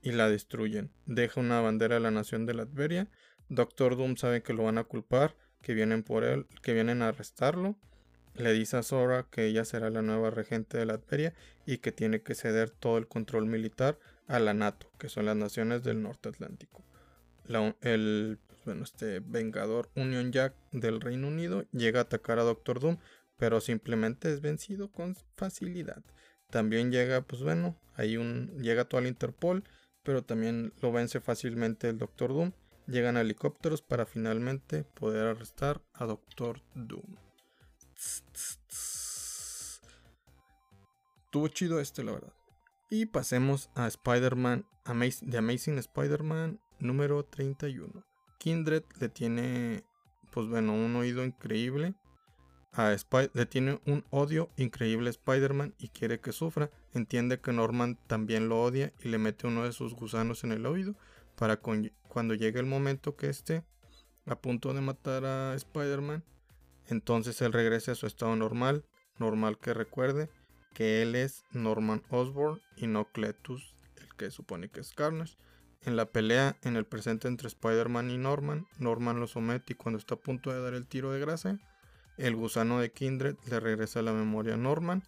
y 0.04 0.14
la 0.14 0.30
destruyen. 0.30 0.94
Deja 1.06 1.42
una 1.42 1.60
bandera 1.60 1.96
de 1.96 2.02
la 2.02 2.12
nación 2.12 2.46
de 2.46 2.54
Latveria. 2.54 3.10
Doctor 3.50 3.98
Doom 3.98 4.16
sabe 4.16 4.42
que 4.42 4.54
lo 4.54 4.64
van 4.64 4.78
a 4.78 4.86
culpar, 4.86 5.36
que 5.62 5.74
vienen 5.74 6.02
por 6.02 6.24
él, 6.24 6.46
que 6.64 6.74
vienen 6.74 7.02
a 7.02 7.10
arrestarlo. 7.10 7.78
Le 8.38 8.52
dice 8.52 8.78
a 8.78 8.84
Sora 8.84 9.28
que 9.32 9.46
ella 9.46 9.64
será 9.64 9.90
la 9.90 10.02
nueva 10.02 10.30
regente 10.30 10.78
de 10.78 10.86
Latveria 10.86 11.34
y 11.66 11.78
que 11.78 11.92
tiene 11.92 12.22
que 12.22 12.36
ceder 12.36 12.70
todo 12.70 12.98
el 12.98 13.08
control 13.08 13.46
militar 13.46 13.98
a 14.28 14.40
la 14.40 14.54
NATO, 14.54 14.92
que 15.00 15.08
son 15.08 15.26
las 15.26 15.38
naciones 15.38 15.84
del 15.84 16.02
norte 16.02 16.30
atlántico. 16.30 16.84
el 17.82 18.40
bueno, 18.66 18.84
este 18.84 19.20
Vengador 19.20 19.90
Union 19.96 20.32
Jack 20.32 20.56
del 20.72 21.00
Reino 21.00 21.28
Unido 21.28 21.66
llega 21.72 22.00
a 22.00 22.04
atacar 22.04 22.40
a 22.40 22.44
Doctor 22.44 22.80
Doom, 22.80 22.98
pero 23.38 23.62
simplemente 23.62 24.34
es 24.34 24.42
vencido 24.42 24.92
con 24.92 25.16
facilidad. 25.36 26.04
También 26.50 26.92
llega, 26.92 27.22
pues 27.22 27.44
bueno, 27.44 27.80
hay 27.94 28.18
un 28.18 28.58
llega 28.62 28.86
todo 28.86 29.00
el 29.02 29.08
Interpol, 29.08 29.64
pero 30.04 30.24
también 30.24 30.74
lo 30.82 30.92
vence 30.92 31.22
fácilmente 31.22 31.90
el 31.90 32.00
Doctor 32.00 32.30
Doom. 32.30 32.52
Llegan 32.88 33.18
helicópteros 33.18 33.82
para 33.82 34.06
finalmente 34.06 34.84
poder 34.84 35.28
arrestar 35.28 35.82
a 35.94 36.06
Doctor 36.06 36.62
Doom. 36.74 37.25
Estuvo 41.26 41.48
chido 41.50 41.80
este, 41.80 42.04
la 42.04 42.14
verdad. 42.14 42.34
Y 42.90 43.08
pasemos 43.08 43.70
a 43.76 43.88
Spider-Man, 43.88 44.66
The 45.30 45.38
Amazing 45.38 45.78
Spider-Man 45.78 46.60
número 46.80 47.26
31. 47.26 48.06
Kindred 48.40 48.84
le 49.00 49.10
tiene, 49.10 49.84
pues 50.32 50.48
bueno, 50.48 50.74
un 50.74 50.96
oído 50.96 51.26
increíble. 51.26 51.96
A 52.74 52.96
le 53.34 53.46
tiene 53.46 53.80
un 53.86 54.06
odio 54.10 54.50
increíble 54.58 55.08
a 55.08 55.12
Spider-Man 55.12 55.76
y 55.78 55.90
quiere 55.90 56.20
que 56.20 56.32
sufra. 56.32 56.70
Entiende 56.94 57.40
que 57.40 57.54
Norman 57.54 57.98
también 58.08 58.50
lo 58.50 58.62
odia 58.62 58.94
y 59.02 59.08
le 59.08 59.18
mete 59.18 59.48
uno 59.48 59.64
de 59.64 59.72
sus 59.72 59.96
gusanos 59.96 60.44
en 60.44 60.52
el 60.52 60.66
oído 60.66 60.96
para 61.36 61.58
cuando 61.58 62.34
llegue 62.34 62.60
el 62.60 62.66
momento 62.66 63.16
que 63.16 63.30
esté 63.30 63.64
a 64.26 64.36
punto 64.36 64.74
de 64.74 64.82
matar 64.82 65.26
a 65.26 65.54
Spider-Man, 65.56 66.24
entonces 66.88 67.42
él 67.42 67.54
regrese 67.54 67.92
a 67.92 67.96
su 67.96 68.08
estado 68.08 68.36
normal, 68.36 68.86
normal 69.18 69.58
que 69.58 69.74
recuerde 69.74 70.30
que 70.74 71.02
él 71.02 71.16
es 71.16 71.46
Norman 71.52 72.04
Osborn 72.10 72.62
y 72.76 72.88
no 72.88 73.06
Cletus, 73.06 73.76
el 73.98 74.14
que 74.16 74.30
supone 74.30 74.70
que 74.70 74.82
es 74.82 74.94
Carnage. 74.94 75.38
En 75.82 75.96
la 75.96 76.06
pelea 76.06 76.58
en 76.64 76.76
el 76.76 76.86
presente 76.86 77.28
entre 77.28 77.48
Spider-Man 77.48 78.10
y 78.10 78.18
Norman, 78.18 78.68
Norman 78.80 79.20
lo 79.20 79.28
somete 79.28 79.74
y 79.74 79.76
cuando 79.76 80.00
está 80.00 80.16
a 80.16 80.20
punto 80.20 80.52
de 80.52 80.60
dar 80.60 80.74
el 80.74 80.88
tiro 80.88 81.12
de 81.12 81.20
gracia, 81.20 81.60
el 82.18 82.36
gusano 82.36 82.80
de 82.80 82.92
Kindred 82.92 83.36
le 83.50 83.60
regresa 83.60 84.00
a 84.00 84.04
la 84.04 84.14
memoria 84.14 84.56
a 84.56 84.58
Norman. 84.58 85.04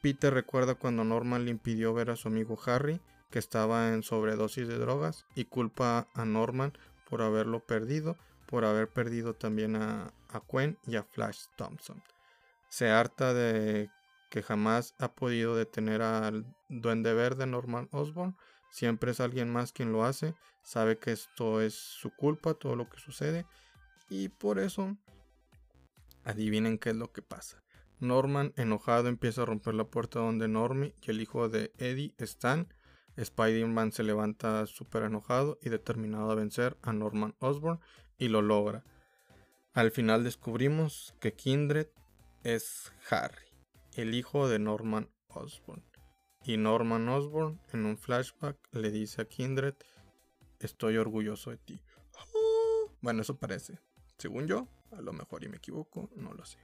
Peter 0.00 0.32
recuerda 0.32 0.76
cuando 0.76 1.04
Norman 1.04 1.44
le 1.44 1.50
impidió 1.50 1.92
ver 1.92 2.10
a 2.10 2.16
su 2.16 2.28
amigo 2.28 2.58
Harry, 2.66 3.00
que 3.30 3.38
estaba 3.38 3.92
en 3.92 4.02
sobredosis 4.02 4.66
de 4.66 4.78
drogas, 4.78 5.26
y 5.34 5.44
culpa 5.44 6.08
a 6.14 6.24
Norman 6.24 6.72
por 7.08 7.22
haberlo 7.22 7.60
perdido, 7.60 8.16
por 8.50 8.64
haber 8.64 8.88
perdido 8.88 9.34
también 9.34 9.76
a, 9.76 10.12
a 10.28 10.38
Gwen 10.46 10.78
y 10.86 10.96
a 10.96 11.04
Flash 11.04 11.44
Thompson. 11.56 12.02
Se 12.68 12.90
harta 12.90 13.32
de 13.32 13.90
que 14.28 14.42
jamás 14.42 14.94
ha 14.98 15.12
podido 15.14 15.56
detener 15.56 16.02
al 16.02 16.44
duende 16.68 17.14
verde 17.14 17.46
Norman 17.46 17.88
Osborn 17.92 18.36
Siempre 18.70 19.10
es 19.10 19.20
alguien 19.20 19.52
más 19.52 19.72
quien 19.72 19.92
lo 19.92 20.04
hace, 20.04 20.34
sabe 20.62 20.98
que 20.98 21.12
esto 21.12 21.60
es 21.60 21.74
su 21.74 22.10
culpa, 22.10 22.54
todo 22.54 22.76
lo 22.76 22.88
que 22.88 23.00
sucede, 23.00 23.44
y 24.08 24.28
por 24.28 24.58
eso 24.58 24.96
adivinen 26.24 26.78
qué 26.78 26.90
es 26.90 26.96
lo 26.96 27.12
que 27.12 27.22
pasa. 27.22 27.62
Norman, 27.98 28.54
enojado, 28.56 29.08
empieza 29.08 29.42
a 29.42 29.46
romper 29.46 29.74
la 29.74 29.84
puerta 29.84 30.20
donde 30.20 30.48
Normie 30.48 30.94
y 31.02 31.10
el 31.10 31.20
hijo 31.20 31.48
de 31.48 31.72
Eddie 31.78 32.14
están. 32.16 32.72
Spider-Man 33.16 33.92
se 33.92 34.04
levanta 34.04 34.64
súper 34.66 35.02
enojado 35.02 35.58
y 35.60 35.68
determinado 35.68 36.30
a 36.30 36.36
vencer 36.36 36.78
a 36.80 36.92
Norman 36.92 37.34
Osborn 37.40 37.80
y 38.20 38.28
lo 38.28 38.42
logra. 38.42 38.84
Al 39.72 39.90
final 39.90 40.22
descubrimos 40.22 41.14
que 41.18 41.34
Kindred 41.34 41.88
es 42.44 42.92
Harry, 43.10 43.48
el 43.94 44.14
hijo 44.14 44.48
de 44.48 44.60
Norman 44.60 45.10
Osborn. 45.28 45.82
Y 46.44 46.56
Norman 46.56 47.08
Osborn, 47.08 47.60
en 47.72 47.86
un 47.86 47.98
flashback, 47.98 48.56
le 48.72 48.90
dice 48.90 49.22
a 49.22 49.24
Kindred, 49.24 49.74
estoy 50.60 50.96
orgulloso 50.96 51.50
de 51.50 51.56
ti. 51.56 51.80
Bueno, 53.00 53.22
eso 53.22 53.36
parece. 53.36 53.78
Según 54.18 54.46
yo, 54.46 54.68
a 54.92 55.00
lo 55.00 55.12
mejor 55.12 55.42
y 55.42 55.48
me 55.48 55.56
equivoco, 55.56 56.10
no 56.14 56.32
lo 56.34 56.44
sé. 56.44 56.58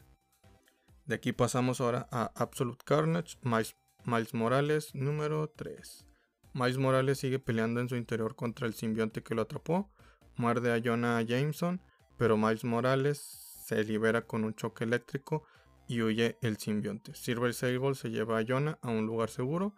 De 1.07 1.15
aquí 1.15 1.33
pasamos 1.33 1.81
ahora 1.81 2.09
a 2.11 2.33
Absolute 2.35 2.85
Carnage, 2.85 3.39
Miles, 3.43 4.35
Morales 4.35 4.95
número 4.95 5.49
3. 5.49 6.05
Miles 6.53 6.79
Morales 6.79 7.19
sigue 7.19 7.39
peleando 7.39 7.81
en 7.81 7.89
su 7.89 7.97
interior 7.97 8.35
contra 8.35 8.67
el 8.67 8.75
simbionte 8.75 9.23
que 9.23 9.35
lo 9.35 9.43
atrapó, 9.43 9.91
muerde 10.37 10.73
a 10.73 10.81
Jonah 10.83 11.21
Jameson, 11.23 11.81
pero 12.17 12.37
Miles 12.37 12.65
Morales 12.65 13.19
se 13.67 13.83
libera 13.85 14.23
con 14.23 14.45
un 14.45 14.55
choque 14.55 14.85
eléctrico 14.85 15.45
y 15.89 16.03
huye 16.03 16.39
el 16.41 16.57
simbionte. 16.57 17.15
Silver 17.15 17.55
Sable 17.55 17.95
se 17.95 18.11
lleva 18.11 18.39
a 18.39 18.45
Jonah 18.47 18.79
a 18.83 18.89
un 18.89 19.07
lugar 19.07 19.31
seguro. 19.31 19.75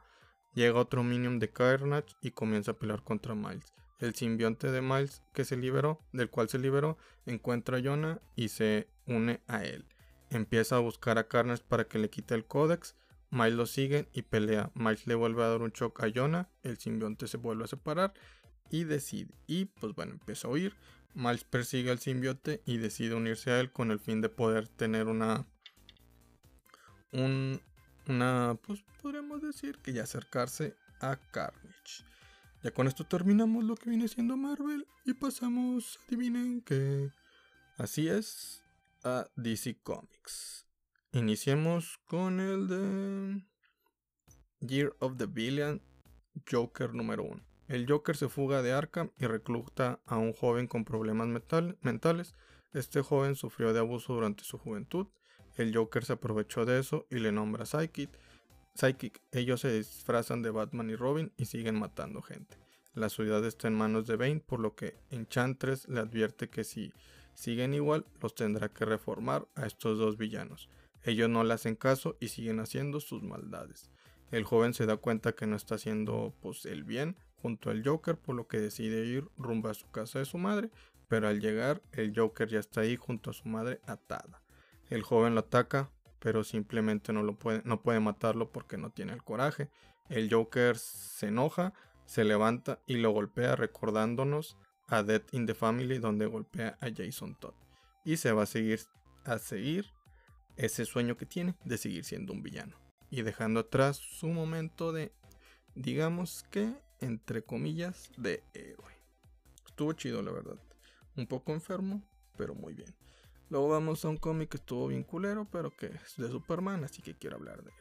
Llega 0.55 0.79
otro 0.79 1.03
Minion 1.03 1.39
de 1.39 1.51
Carnage 1.51 2.17
y 2.21 2.33
comienza 2.33 2.73
a 2.73 2.79
pelear 2.79 3.03
contra 3.03 3.35
Miles. 3.35 3.73
El 3.99 4.15
simbionte 4.15 4.71
de 4.71 4.81
Miles 4.81 5.23
que 5.33 5.45
se 5.45 5.57
liberó, 5.57 6.01
del 6.13 6.31
cual 6.31 6.49
se 6.49 6.59
liberó, 6.59 6.99
encuentra 7.27 7.79
a 7.79 7.83
Jonah 7.83 8.21
y 8.37 8.49
se 8.49 8.89
une 9.07 9.41
a 9.47 9.65
él. 9.65 9.87
Empieza 10.31 10.77
a 10.77 10.81
buscar 10.81 11.19
a 11.19 11.29
Carnage 11.29 11.65
para 11.67 11.85
que 11.85 11.99
le 11.99 12.11
quite 12.11 12.35
el 12.35 12.47
códex. 12.47 12.97
Miles 13.31 13.55
lo 13.55 13.67
sigue 13.67 14.09
y 14.13 14.23
pelea. 14.23 14.71
Miles 14.75 15.07
le 15.07 15.15
vuelve 15.15 15.43
a 15.43 15.49
dar 15.49 15.63
un 15.63 15.73
choque 15.73 16.05
a 16.05 16.13
Jonah. 16.15 16.49
El 16.63 16.79
simbionte 16.79 17.27
se 17.27 17.37
vuelve 17.37 17.65
a 17.65 17.69
separar 17.69 18.15
y 18.71 18.85
decide. 18.85 19.35
Y 19.47 19.67
pues 19.67 19.95
bueno, 19.95 20.13
empieza 20.13 20.49
a 20.49 20.51
huir. 20.51 20.75
Miles 21.15 21.45
persigue 21.45 21.91
al 21.91 21.99
simbionte 21.99 22.63
y 22.65 22.77
decide 22.77 23.15
unirse 23.15 23.51
a 23.51 23.61
él 23.61 23.73
con 23.73 23.91
el 23.91 23.99
fin 23.99 24.21
de 24.21 24.29
poder 24.29 24.69
tener 24.69 25.09
una 25.09 25.47
un, 27.13 27.61
una, 28.07 28.59
pues 28.67 28.85
podríamos 29.03 29.43
decir 29.43 29.79
que 29.79 29.93
ya 29.93 30.03
acercarse 30.03 30.77
a 31.01 31.17
Carnage. 31.17 32.05
Ya 32.63 32.71
con 32.73 32.87
esto 32.89 33.05
terminamos 33.05 33.65
lo 33.65 33.77
que 33.77 33.91
viene 33.91 34.09
siendo 34.09 34.37
Marvel 34.37 34.87
y 35.05 35.15
pasamos, 35.15 35.99
adivinen 36.07 36.61
que, 36.61 37.11
así 37.77 38.09
es, 38.09 38.63
a 39.05 39.27
DC 39.37 39.79
Comics. 39.83 40.67
Iniciemos 41.13 41.99
con 42.07 42.41
el 42.41 42.69
de 42.69 43.47
Year 44.61 44.95
of 44.99 45.17
the 45.17 45.27
Villain 45.27 45.81
Joker 46.51 46.95
número 46.95 47.25
1. 47.25 47.48
El 47.69 47.87
Joker 47.89 48.17
se 48.17 48.29
fuga 48.29 48.63
de 48.63 48.73
Arkham 48.73 49.11
y 49.19 49.27
recluta 49.27 50.01
a 50.07 50.17
un 50.17 50.33
joven 50.33 50.67
con 50.67 50.85
problemas 50.85 51.29
mentales. 51.81 52.35
Este 52.73 53.03
joven 53.03 53.37
sufrió 53.37 53.73
de 53.73 53.79
abuso 53.79 54.15
durante 54.15 54.43
su 54.43 54.59
juventud 54.59 55.07
el 55.59 55.75
Joker 55.75 56.05
se 56.05 56.13
aprovechó 56.13 56.65
de 56.65 56.79
eso 56.79 57.07
y 57.11 57.19
le 57.19 57.33
nombra 57.33 57.67
Psychic. 57.67 58.11
Psychic. 58.75 59.21
Ellos 59.33 59.61
se 59.61 59.73
disfrazan 59.73 60.41
de 60.41 60.51
Batman 60.51 60.89
y 60.89 60.95
Robin 60.95 61.33
y 61.37 61.47
siguen 61.47 61.79
matando 61.79 62.23
gente. 62.23 62.57
La 62.95 63.09
ciudad 63.09 63.45
está 63.45 63.67
en 63.67 63.75
manos 63.75 64.07
de 64.07 64.17
Bane, 64.17 64.41
por 64.41 64.61
lo 64.61 64.77
que 64.77 64.97
Enchantress 65.11 65.89
le 65.89 65.99
advierte 65.99 66.49
que 66.49 66.63
si 66.63 66.93
siguen 67.35 67.75
igual, 67.75 68.07
los 68.23 68.37
tendrá 68.37 68.69
que 68.69 68.85
reformar 68.85 69.49
a 69.57 69.67
estos 69.67 69.99
dos 69.99 70.17
villanos. 70.17 70.69
Ellos 71.03 71.29
no 71.29 71.43
le 71.43 71.55
hacen 71.55 71.75
caso 71.75 72.17
y 72.21 72.29
siguen 72.29 72.61
haciendo 72.61 73.01
sus 73.01 73.25
maldades. 73.25 73.91
El 74.31 74.45
joven 74.45 74.75
se 74.75 74.87
da 74.87 74.97
cuenta 74.97 75.33
que 75.33 75.47
no 75.49 75.57
está 75.57 75.75
haciendo 75.75 76.35
pues, 76.41 76.67
el 76.67 76.85
bien 76.85 77.17
junto 77.43 77.71
al 77.71 77.83
Joker, 77.85 78.17
por 78.17 78.35
lo 78.35 78.47
que 78.47 78.59
decide 78.59 79.05
ir 79.07 79.29
rumbo 79.37 79.69
a 79.69 79.75
su 79.75 79.91
casa 79.91 80.19
de 80.19 80.25
su 80.25 80.39
madre, 80.39 80.71
pero 81.09 81.29
al 81.29 81.41
llegar 81.41 81.83
el 81.93 82.13
Joker 82.15 82.49
ya 82.49 82.59
está 82.59 82.83
ahí 82.83 82.97
junto 82.97 83.31
a 83.31 83.35
su 83.35 83.49
madre 83.49 83.81
atada. 83.87 84.43
El 84.91 85.03
joven 85.03 85.35
lo 85.35 85.41
ataca, 85.41 85.91
pero 86.19 86.45
simplemente 86.45 87.13
no, 87.13 87.23
lo 87.23 87.39
puede, 87.39 87.63
no 87.65 87.83
puede 87.83 88.01
matarlo 88.01 88.51
porque 88.51 88.77
no 88.77 88.91
tiene 88.91 89.13
el 89.13 89.23
coraje. 89.23 89.71
El 90.09 90.33
Joker 90.33 90.77
se 90.77 91.29
enoja, 91.29 91.75
se 92.07 92.25
levanta 92.25 92.81
y 92.87 92.97
lo 92.97 93.11
golpea 93.11 93.57
recordándonos 93.57 94.57
a 94.87 95.03
Death 95.03 95.33
in 95.33 95.47
the 95.47 95.55
Family 95.55 95.99
donde 95.99 96.27
golpea 96.27 96.79
a 96.81 96.89
Jason 96.95 97.35
Todd. 97.35 97.55
y 98.05 98.17
se 98.17 98.33
va 98.33 98.45
a 98.45 98.47
seguir 98.47 98.81
a 99.25 99.39
seguir 99.39 99.93
ese 100.57 100.87
sueño 100.87 101.17
que 101.17 101.27
tiene 101.27 101.55
de 101.65 101.77
seguir 101.77 102.05
siendo 102.05 102.33
un 102.33 102.43
villano 102.43 102.77
y 103.11 103.23
dejando 103.23 103.61
atrás 103.61 103.97
su 103.97 104.29
momento 104.29 104.93
de 104.93 105.13
digamos 105.75 106.47
que 106.51 106.75
entre 107.01 107.43
comillas 107.43 108.11
de 108.17 108.43
héroe. 108.55 108.93
Estuvo 109.67 109.93
chido 109.93 110.23
la 110.23 110.33
verdad. 110.33 110.59
Un 111.17 111.27
poco 111.27 111.53
enfermo, 111.53 112.03
pero 112.37 112.55
muy 112.55 112.75
bien. 112.75 112.95
Luego 113.51 113.69
vamos 113.69 114.05
a 114.05 114.09
un 114.09 114.19
cómic 114.19 114.51
que 114.51 114.57
estuvo 114.59 114.89
bien 114.89 115.03
culero, 115.03 115.47
pero 115.51 115.71
que 115.71 115.87
es 115.87 116.17
de 116.17 116.29
Superman, 116.29 116.85
así 116.85 117.01
que 117.01 117.15
quiero 117.15 117.37
hablar 117.37 117.63
de 117.63 117.71
él. 117.71 117.77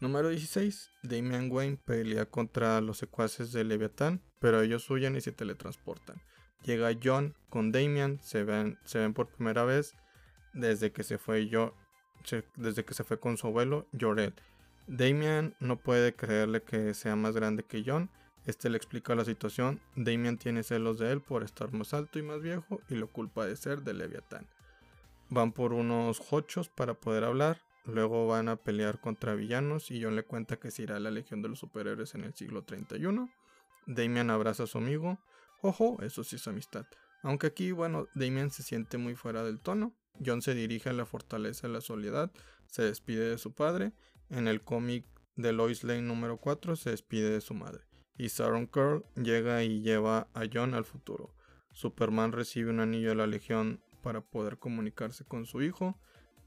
Número 0.00 0.28
16. 0.28 0.90
Damian 1.02 1.50
Wayne 1.50 1.78
pelea 1.82 2.26
contra 2.26 2.80
los 2.80 2.98
secuaces 2.98 3.52
de 3.52 3.64
Leviathan, 3.64 4.20
pero 4.40 4.60
ellos 4.60 4.90
huyen 4.90 5.16
y 5.16 5.20
se 5.20 5.32
teletransportan. 5.32 6.20
Llega 6.64 6.98
John 7.02 7.34
con 7.48 7.72
Damian, 7.72 8.20
se 8.20 8.44
ven, 8.44 8.78
se 8.84 8.98
ven 8.98 9.14
por 9.14 9.28
primera 9.28 9.64
vez 9.64 9.94
desde 10.52 10.92
que 10.92 11.02
se 11.02 11.16
fue 11.16 11.48
yo, 11.48 11.74
desde 12.56 12.84
que 12.84 12.92
se 12.92 13.04
fue 13.04 13.20
con 13.20 13.36
su 13.36 13.46
abuelo, 13.46 13.86
Jorel. 13.98 14.34
Damian 14.86 15.54
no 15.60 15.78
puede 15.78 16.14
creerle 16.14 16.62
que 16.62 16.92
sea 16.92 17.16
más 17.16 17.34
grande 17.34 17.62
que 17.62 17.82
John. 17.86 18.10
Este 18.46 18.70
le 18.70 18.76
explica 18.76 19.16
la 19.16 19.24
situación. 19.24 19.80
Damian 19.96 20.38
tiene 20.38 20.62
celos 20.62 21.00
de 21.00 21.10
él 21.10 21.20
por 21.20 21.42
estar 21.42 21.72
más 21.72 21.92
alto 21.92 22.20
y 22.20 22.22
más 22.22 22.40
viejo 22.40 22.80
y 22.88 22.94
lo 22.94 23.08
culpa 23.08 23.44
de 23.44 23.56
ser 23.56 23.82
de 23.82 23.92
Leviathan. 23.92 24.46
Van 25.28 25.50
por 25.50 25.72
unos 25.72 26.22
hochos 26.30 26.68
para 26.68 26.94
poder 26.94 27.24
hablar. 27.24 27.60
Luego 27.84 28.28
van 28.28 28.48
a 28.48 28.56
pelear 28.56 29.00
contra 29.00 29.34
villanos 29.34 29.90
y 29.90 30.02
John 30.02 30.14
le 30.14 30.22
cuenta 30.22 30.58
que 30.58 30.70
se 30.70 30.84
irá 30.84 30.96
a 30.96 31.00
la 31.00 31.10
Legión 31.10 31.42
de 31.42 31.48
los 31.48 31.58
Superhéroes 31.58 32.14
en 32.14 32.22
el 32.22 32.34
siglo 32.34 32.62
31. 32.62 33.28
Damian 33.86 34.30
abraza 34.30 34.62
a 34.62 34.66
su 34.68 34.78
amigo. 34.78 35.18
Ojo, 35.60 35.98
eso 36.02 36.22
sí 36.22 36.36
es 36.36 36.46
amistad. 36.46 36.86
Aunque 37.22 37.48
aquí, 37.48 37.72
bueno, 37.72 38.06
Damian 38.14 38.52
se 38.52 38.62
siente 38.62 38.96
muy 38.96 39.16
fuera 39.16 39.42
del 39.42 39.60
tono. 39.60 39.92
John 40.24 40.40
se 40.40 40.54
dirige 40.54 40.88
a 40.88 40.92
la 40.92 41.04
fortaleza 41.04 41.66
de 41.66 41.72
la 41.72 41.80
soledad, 41.80 42.30
se 42.66 42.82
despide 42.82 43.28
de 43.28 43.38
su 43.38 43.52
padre. 43.52 43.92
En 44.30 44.46
el 44.46 44.62
cómic 44.62 45.04
de 45.34 45.52
Lois 45.52 45.82
Lane 45.82 46.02
número 46.02 46.38
4 46.38 46.76
se 46.76 46.90
despide 46.90 47.30
de 47.30 47.40
su 47.40 47.54
madre. 47.54 47.84
Y 48.18 48.28
Sharon 48.28 48.66
Curl 48.66 49.04
llega 49.14 49.62
y 49.62 49.80
lleva 49.82 50.28
a 50.34 50.44
John 50.52 50.74
al 50.74 50.84
futuro. 50.84 51.34
Superman 51.72 52.32
recibe 52.32 52.70
un 52.70 52.80
anillo 52.80 53.10
de 53.10 53.16
la 53.16 53.26
Legión 53.26 53.80
para 54.02 54.20
poder 54.20 54.58
comunicarse 54.58 55.24
con 55.24 55.46
su 55.46 55.62
hijo. 55.62 55.98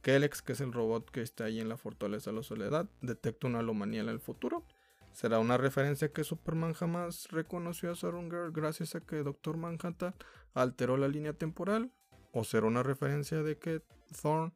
Kelex, 0.02 0.42
que 0.42 0.54
es 0.54 0.62
el 0.62 0.74
robot 0.74 1.12
que 1.12 1.22
está 1.22 1.46
ahí 1.46 1.60
en 1.60 1.70
la 1.70 1.78
fortaleza 1.78 2.32
de 2.32 2.38
la 2.38 2.44
soledad, 2.44 2.90
detecta 3.02 3.48
una 3.48 3.60
alomanía 3.60 4.02
en 4.02 4.10
el 4.10 4.20
futuro. 4.20 4.64
¿Será 5.12 5.40
una 5.40 5.58
referencia 5.58 6.12
que 6.14 6.24
Superman 6.24 6.74
jamás 6.74 7.28
reconoció 7.30 7.92
a 7.92 7.96
Girl 7.96 8.52
gracias 8.52 8.96
a 8.96 9.02
que 9.02 9.18
Doctor 9.18 9.58
Manhattan 9.58 10.16
alteró 10.54 10.98
la 10.98 11.08
línea 11.08 11.34
temporal? 11.34 11.92
¿O 12.32 12.44
será 12.44 12.68
una 12.68 12.84
referencia 12.84 13.44
de 13.44 13.58
que 13.58 13.82
Thorn, 14.22 14.54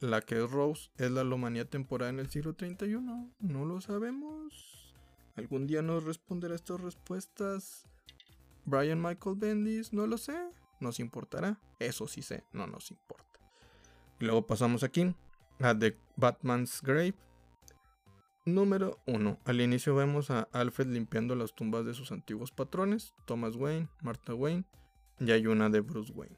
la 0.00 0.20
que 0.20 0.44
es 0.44 0.50
Rose, 0.50 0.90
es 0.98 1.10
la 1.10 1.22
alomanía 1.22 1.64
temporal 1.64 2.10
en 2.10 2.20
el 2.20 2.28
siglo 2.28 2.54
31? 2.54 3.32
No 3.38 3.64
lo 3.64 3.80
sabemos. 3.80 4.79
¿Algún 5.40 5.66
día 5.66 5.80
nos 5.80 6.04
responderá 6.04 6.54
estas 6.54 6.82
respuestas 6.82 7.86
Brian 8.66 9.00
Michael 9.00 9.36
Bendis? 9.36 9.90
No 9.90 10.06
lo 10.06 10.18
sé. 10.18 10.38
Nos 10.80 11.00
importará. 11.00 11.58
Eso 11.78 12.06
sí 12.06 12.20
sé, 12.20 12.44
no 12.52 12.66
nos 12.66 12.90
importa. 12.90 13.24
Luego 14.18 14.46
pasamos 14.46 14.82
aquí 14.82 15.14
a 15.60 15.78
The 15.78 15.96
Batman's 16.16 16.82
Grave. 16.82 17.14
Número 18.44 18.98
1. 19.06 19.38
Al 19.46 19.60
inicio 19.62 19.94
vemos 19.94 20.30
a 20.30 20.42
Alfred 20.52 20.88
limpiando 20.88 21.34
las 21.34 21.54
tumbas 21.54 21.86
de 21.86 21.94
sus 21.94 22.12
antiguos 22.12 22.52
patrones, 22.52 23.14
Thomas 23.24 23.56
Wayne, 23.56 23.88
Martha 24.02 24.34
Wayne, 24.34 24.64
y 25.20 25.30
hay 25.30 25.46
una 25.46 25.70
de 25.70 25.80
Bruce 25.80 26.12
Wayne. 26.12 26.36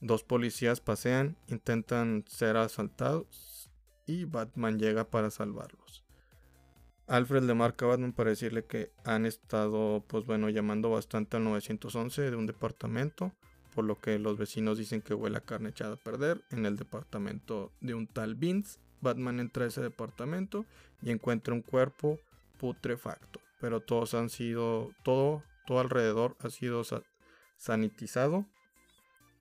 Dos 0.00 0.22
policías 0.22 0.80
pasean, 0.80 1.36
intentan 1.48 2.24
ser 2.28 2.56
asaltados 2.56 3.68
y 4.06 4.26
Batman 4.26 4.78
llega 4.78 5.10
para 5.10 5.32
salvarlos. 5.32 6.03
Alfred 7.06 7.42
le 7.42 7.54
marca 7.54 7.84
a 7.84 7.88
Batman 7.88 8.12
para 8.12 8.30
decirle 8.30 8.64
que 8.64 8.90
han 9.04 9.26
estado, 9.26 10.04
pues 10.06 10.24
bueno, 10.24 10.48
llamando 10.48 10.90
bastante 10.90 11.36
al 11.36 11.44
911 11.44 12.30
de 12.30 12.36
un 12.36 12.46
departamento 12.46 13.32
por 13.74 13.84
lo 13.84 14.00
que 14.00 14.18
los 14.18 14.38
vecinos 14.38 14.78
dicen 14.78 15.02
que 15.02 15.14
huele 15.14 15.38
a 15.38 15.40
carne 15.40 15.70
echada 15.70 15.94
a 15.94 16.02
perder 16.02 16.44
en 16.50 16.64
el 16.64 16.76
departamento 16.76 17.72
de 17.80 17.94
un 17.94 18.06
tal 18.06 18.36
Vince. 18.36 18.78
Batman 19.00 19.40
entra 19.40 19.64
a 19.64 19.68
ese 19.68 19.82
departamento 19.82 20.64
y 21.02 21.10
encuentra 21.10 21.52
un 21.52 21.60
cuerpo 21.60 22.18
putrefacto, 22.58 23.40
pero 23.60 23.80
todos 23.80 24.14
han 24.14 24.30
sido, 24.30 24.92
todo, 25.02 25.42
todo 25.66 25.80
alrededor 25.80 26.36
ha 26.40 26.48
sido 26.48 26.82
sanitizado 27.56 28.46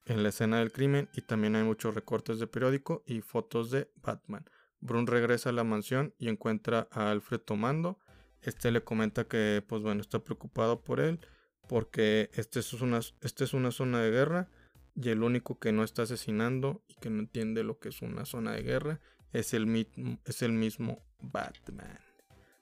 en 0.05 0.23
la 0.23 0.29
escena 0.29 0.59
del 0.59 0.73
crimen 0.73 1.09
y 1.13 1.21
también 1.21 1.55
hay 1.55 1.63
muchos 1.63 1.95
recortes 1.95 2.39
de 2.39 2.47
periódico 2.47 3.03
y 3.05 3.21
fotos 3.21 3.71
de 3.71 3.89
Batman. 4.01 4.43
Brun 4.83 5.07
regresa 5.07 5.49
a 5.49 5.53
la 5.53 5.63
mansión 5.63 6.13
y 6.19 6.27
encuentra 6.27 6.89
a 6.91 7.09
Alfred 7.09 7.39
tomando. 7.39 7.99
Este 8.41 8.69
le 8.69 8.83
comenta 8.83 9.23
que, 9.23 9.63
pues 9.65 9.81
bueno, 9.81 10.01
está 10.01 10.19
preocupado 10.19 10.81
por 10.81 10.99
él 10.99 11.21
porque 11.69 12.29
este 12.33 12.59
es, 12.59 12.73
una, 12.73 12.99
este 13.21 13.45
es 13.45 13.53
una 13.53 13.71
zona 13.71 14.01
de 14.01 14.11
guerra 14.11 14.49
y 14.93 15.09
el 15.09 15.23
único 15.23 15.57
que 15.57 15.71
no 15.71 15.85
está 15.85 16.01
asesinando 16.01 16.83
y 16.89 16.95
que 16.95 17.09
no 17.09 17.19
entiende 17.19 17.63
lo 17.63 17.79
que 17.79 17.89
es 17.89 18.01
una 18.01 18.25
zona 18.25 18.51
de 18.51 18.63
guerra 18.63 18.99
es 19.31 19.53
el, 19.53 19.87
es 20.25 20.41
el 20.41 20.51
mismo 20.51 21.01
Batman. 21.21 21.97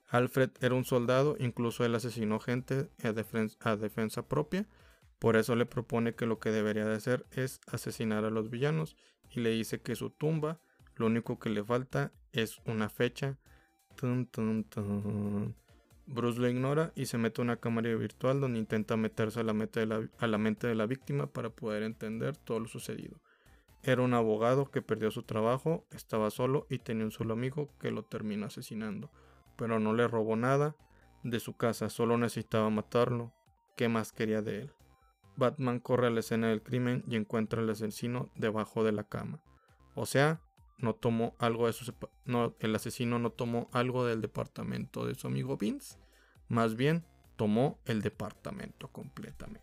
Alfred 0.08 0.52
era 0.60 0.76
un 0.76 0.86
soldado, 0.86 1.36
incluso 1.40 1.84
él 1.86 1.96
asesinó 1.96 2.40
gente 2.40 2.88
a, 3.04 3.08
a 3.70 3.76
defensa 3.78 4.28
propia, 4.28 4.68
por 5.18 5.38
eso 5.38 5.56
le 5.56 5.66
propone 5.66 6.14
que 6.14 6.28
lo 6.28 6.40
que 6.40 6.52
debería 6.52 6.86
de 6.86 6.96
hacer 6.96 7.26
es 7.32 7.62
asesinar 7.66 8.26
a 8.26 8.30
los 8.30 8.52
villanos 8.52 8.96
y 9.32 9.40
le 9.40 9.50
dice 9.50 9.82
que 9.82 9.96
su 9.96 10.12
tumba 10.12 10.60
lo 10.96 11.06
único 11.08 11.40
que 11.40 11.50
le 11.50 11.64
falta 11.64 12.12
es 12.32 12.60
una 12.66 12.90
fecha. 12.90 13.38
Bruce 16.08 16.40
lo 16.40 16.50
ignora 16.50 16.92
y 16.96 17.06
se 17.06 17.18
mete 17.18 17.42
a 17.42 17.44
una 17.44 17.58
cámara 17.58 17.94
virtual 17.96 18.42
donde 18.42 18.60
intenta 18.60 18.98
meterse 18.98 19.40
a 19.40 19.44
la, 19.44 19.54
mente 19.54 19.80
de 20.68 20.76
la, 20.76 20.86
víctima 20.86 21.28
para 21.28 21.50
poder 21.50 21.84
entender 21.84 22.36
todo 22.38 22.60
lo 22.60 22.68
sucedido. 22.68 23.22
Era 23.84 24.02
un 24.02 24.14
abogado 24.14 24.70
que 24.70 24.82
perdió 24.82 25.10
su 25.12 25.24
trabajo, 25.24 25.86
estaba 25.92 26.30
solo 26.30 26.68
y 26.70 26.80
tenía 26.80 27.06
un 27.06 27.12
solo 27.12 27.34
amigo 27.34 27.70
que 27.80 27.92
lo 27.92 28.04
terminó 28.04 28.46
asesinando, 28.48 29.10
pero 29.58 29.80
no 29.80 29.94
le 29.94 30.08
robó 30.08 30.36
nada 30.36 30.76
de 31.24 31.40
su 31.40 31.56
casa, 31.56 31.90
solo 31.90 32.18
necesitaba 32.18 32.70
matarlo. 32.70 33.34
¿Qué 33.78 33.88
más 33.88 34.12
quería 34.12 34.42
de 34.42 34.62
él? 34.62 34.74
Batman 35.38 35.80
corre 35.80 36.08
a 36.08 36.12
la 36.12 36.20
escena 36.20 36.50
del 36.50 36.62
crimen 36.62 37.04
y 37.08 37.16
encuentra 37.16 37.62
al 37.62 37.70
asesino 37.70 38.30
debajo 38.36 38.84
de 38.84 38.92
la 38.92 39.04
cama. 39.04 39.42
O 39.96 40.06
sea, 40.06 40.42
no 40.82 40.96
tomó 40.96 41.36
algo 41.40 41.68
de 41.68 41.74
su 41.74 41.94
el 42.60 42.76
asesino 42.76 43.20
no 43.20 43.32
tomó 43.32 43.70
algo 43.72 44.06
del 44.06 44.22
departamento 44.22 45.06
de 45.06 45.16
su 45.16 45.28
amigo 45.28 45.58
Vince, 45.58 45.98
más 46.48 46.76
bien 46.76 47.04
tomó 47.36 47.80
el 47.86 48.02
departamento 48.02 48.88
completamente. 48.90 49.62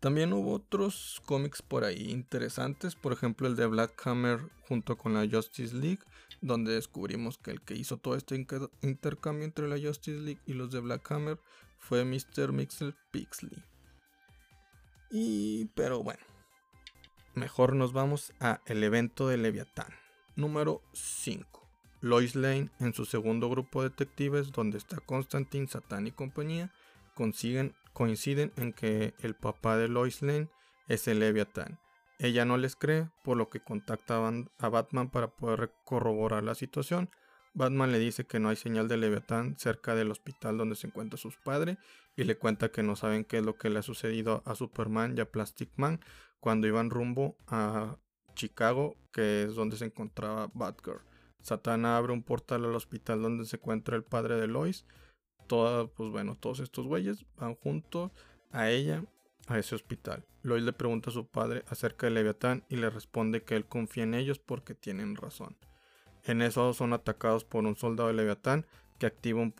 También 0.00 0.32
hubo 0.32 0.54
otros 0.54 1.20
cómics 1.26 1.60
por 1.60 1.84
ahí 1.84 2.10
interesantes, 2.10 2.94
por 2.94 3.12
ejemplo 3.12 3.46
el 3.46 3.56
de 3.56 3.66
Black 3.66 4.06
Hammer 4.06 4.40
junto 4.66 4.96
con 4.96 5.12
la 5.12 5.28
Justice 5.28 5.74
League, 5.74 6.00
donde 6.40 6.72
descubrimos 6.72 7.36
que 7.36 7.50
el 7.50 7.60
que 7.60 7.74
hizo 7.74 7.98
todo 7.98 8.16
este 8.16 8.34
intercambio 8.80 9.44
entre 9.44 9.68
la 9.68 9.78
Justice 9.78 10.18
League 10.18 10.40
y 10.46 10.54
los 10.54 10.70
de 10.70 10.80
Black 10.80 11.10
Hammer 11.12 11.38
fue 11.78 12.04
Mr. 12.04 12.52
Mixel 12.52 12.94
Pixley. 13.10 13.62
Y 15.10 15.66
pero 15.74 16.02
bueno, 16.02 16.20
mejor 17.34 17.74
nos 17.74 17.92
vamos 17.92 18.32
a 18.40 18.60
el 18.66 18.82
evento 18.84 19.28
de 19.28 19.36
Leviatán. 19.36 19.92
Número 20.36 20.82
5. 20.92 21.68
Lois 22.00 22.34
Lane 22.34 22.70
en 22.78 22.94
su 22.94 23.04
segundo 23.04 23.50
grupo 23.50 23.82
de 23.82 23.90
detectives 23.90 24.52
donde 24.52 24.78
está 24.78 24.98
Constantine, 25.00 25.66
Satan 25.66 26.06
y 26.06 26.12
compañía 26.12 26.72
consiguen, 27.14 27.74
coinciden 27.92 28.50
en 28.56 28.72
que 28.72 29.12
el 29.18 29.34
papá 29.34 29.76
de 29.76 29.88
Lois 29.88 30.22
Lane 30.22 30.48
es 30.88 31.06
el 31.06 31.20
Leviatán. 31.20 31.78
Ella 32.18 32.46
no 32.46 32.56
les 32.56 32.76
cree, 32.76 33.10
por 33.24 33.36
lo 33.36 33.50
que 33.50 33.60
contactaban 33.60 34.50
a 34.58 34.70
Batman 34.70 35.10
para 35.10 35.28
poder 35.28 35.72
corroborar 35.84 36.42
la 36.44 36.54
situación, 36.54 37.10
Batman 37.52 37.92
le 37.92 37.98
dice 37.98 38.26
que 38.26 38.38
no 38.38 38.48
hay 38.48 38.56
señal 38.56 38.88
de 38.88 38.96
Leviatán 38.96 39.56
cerca 39.58 39.94
del 39.94 40.10
hospital 40.10 40.56
donde 40.56 40.76
se 40.76 40.86
encuentra 40.86 41.18
su 41.18 41.30
padre 41.44 41.78
y 42.16 42.24
le 42.24 42.36
cuenta 42.36 42.70
que 42.70 42.82
no 42.82 42.96
saben 42.96 43.24
qué 43.24 43.38
es 43.38 43.44
lo 43.44 43.56
que 43.56 43.70
le 43.70 43.78
ha 43.78 43.82
sucedido 43.82 44.42
a 44.46 44.54
Superman 44.54 45.16
y 45.16 45.20
a 45.20 45.30
Plastic 45.30 45.70
Man 45.76 46.00
cuando 46.38 46.66
iban 46.66 46.90
rumbo 46.90 47.36
a 47.46 47.96
Chicago, 48.34 48.96
que 49.12 49.44
es 49.44 49.54
donde 49.54 49.76
se 49.76 49.86
encontraba 49.86 50.50
Batgirl. 50.54 51.02
Satana 51.42 51.96
abre 51.96 52.12
un 52.12 52.22
portal 52.22 52.64
al 52.64 52.74
hospital 52.74 53.22
donde 53.22 53.44
se 53.44 53.56
encuentra 53.56 53.96
el 53.96 54.04
padre 54.04 54.36
de 54.36 54.46
Lois. 54.46 54.84
Pues 55.48 56.38
todos 56.38 56.60
estos 56.60 56.86
güeyes 56.86 57.26
van 57.36 57.56
junto 57.56 58.12
a 58.52 58.70
ella 58.70 59.04
a 59.48 59.58
ese 59.58 59.74
hospital. 59.74 60.24
Lois 60.42 60.62
le 60.62 60.72
pregunta 60.72 61.10
a 61.10 61.12
su 61.12 61.26
padre 61.26 61.64
acerca 61.68 62.06
de 62.06 62.12
Leviatán 62.12 62.64
y 62.68 62.76
le 62.76 62.88
responde 62.88 63.42
que 63.42 63.56
él 63.56 63.66
confía 63.66 64.04
en 64.04 64.14
ellos 64.14 64.38
porque 64.38 64.74
tienen 64.74 65.16
razón. 65.16 65.56
En 66.24 66.42
eso 66.42 66.72
son 66.74 66.92
atacados 66.92 67.44
por 67.44 67.64
un 67.64 67.76
soldado 67.76 68.08
de 68.08 68.14
Leviatán 68.14 68.66
que 68.98 69.06
activa 69.06 69.40
un, 69.40 69.52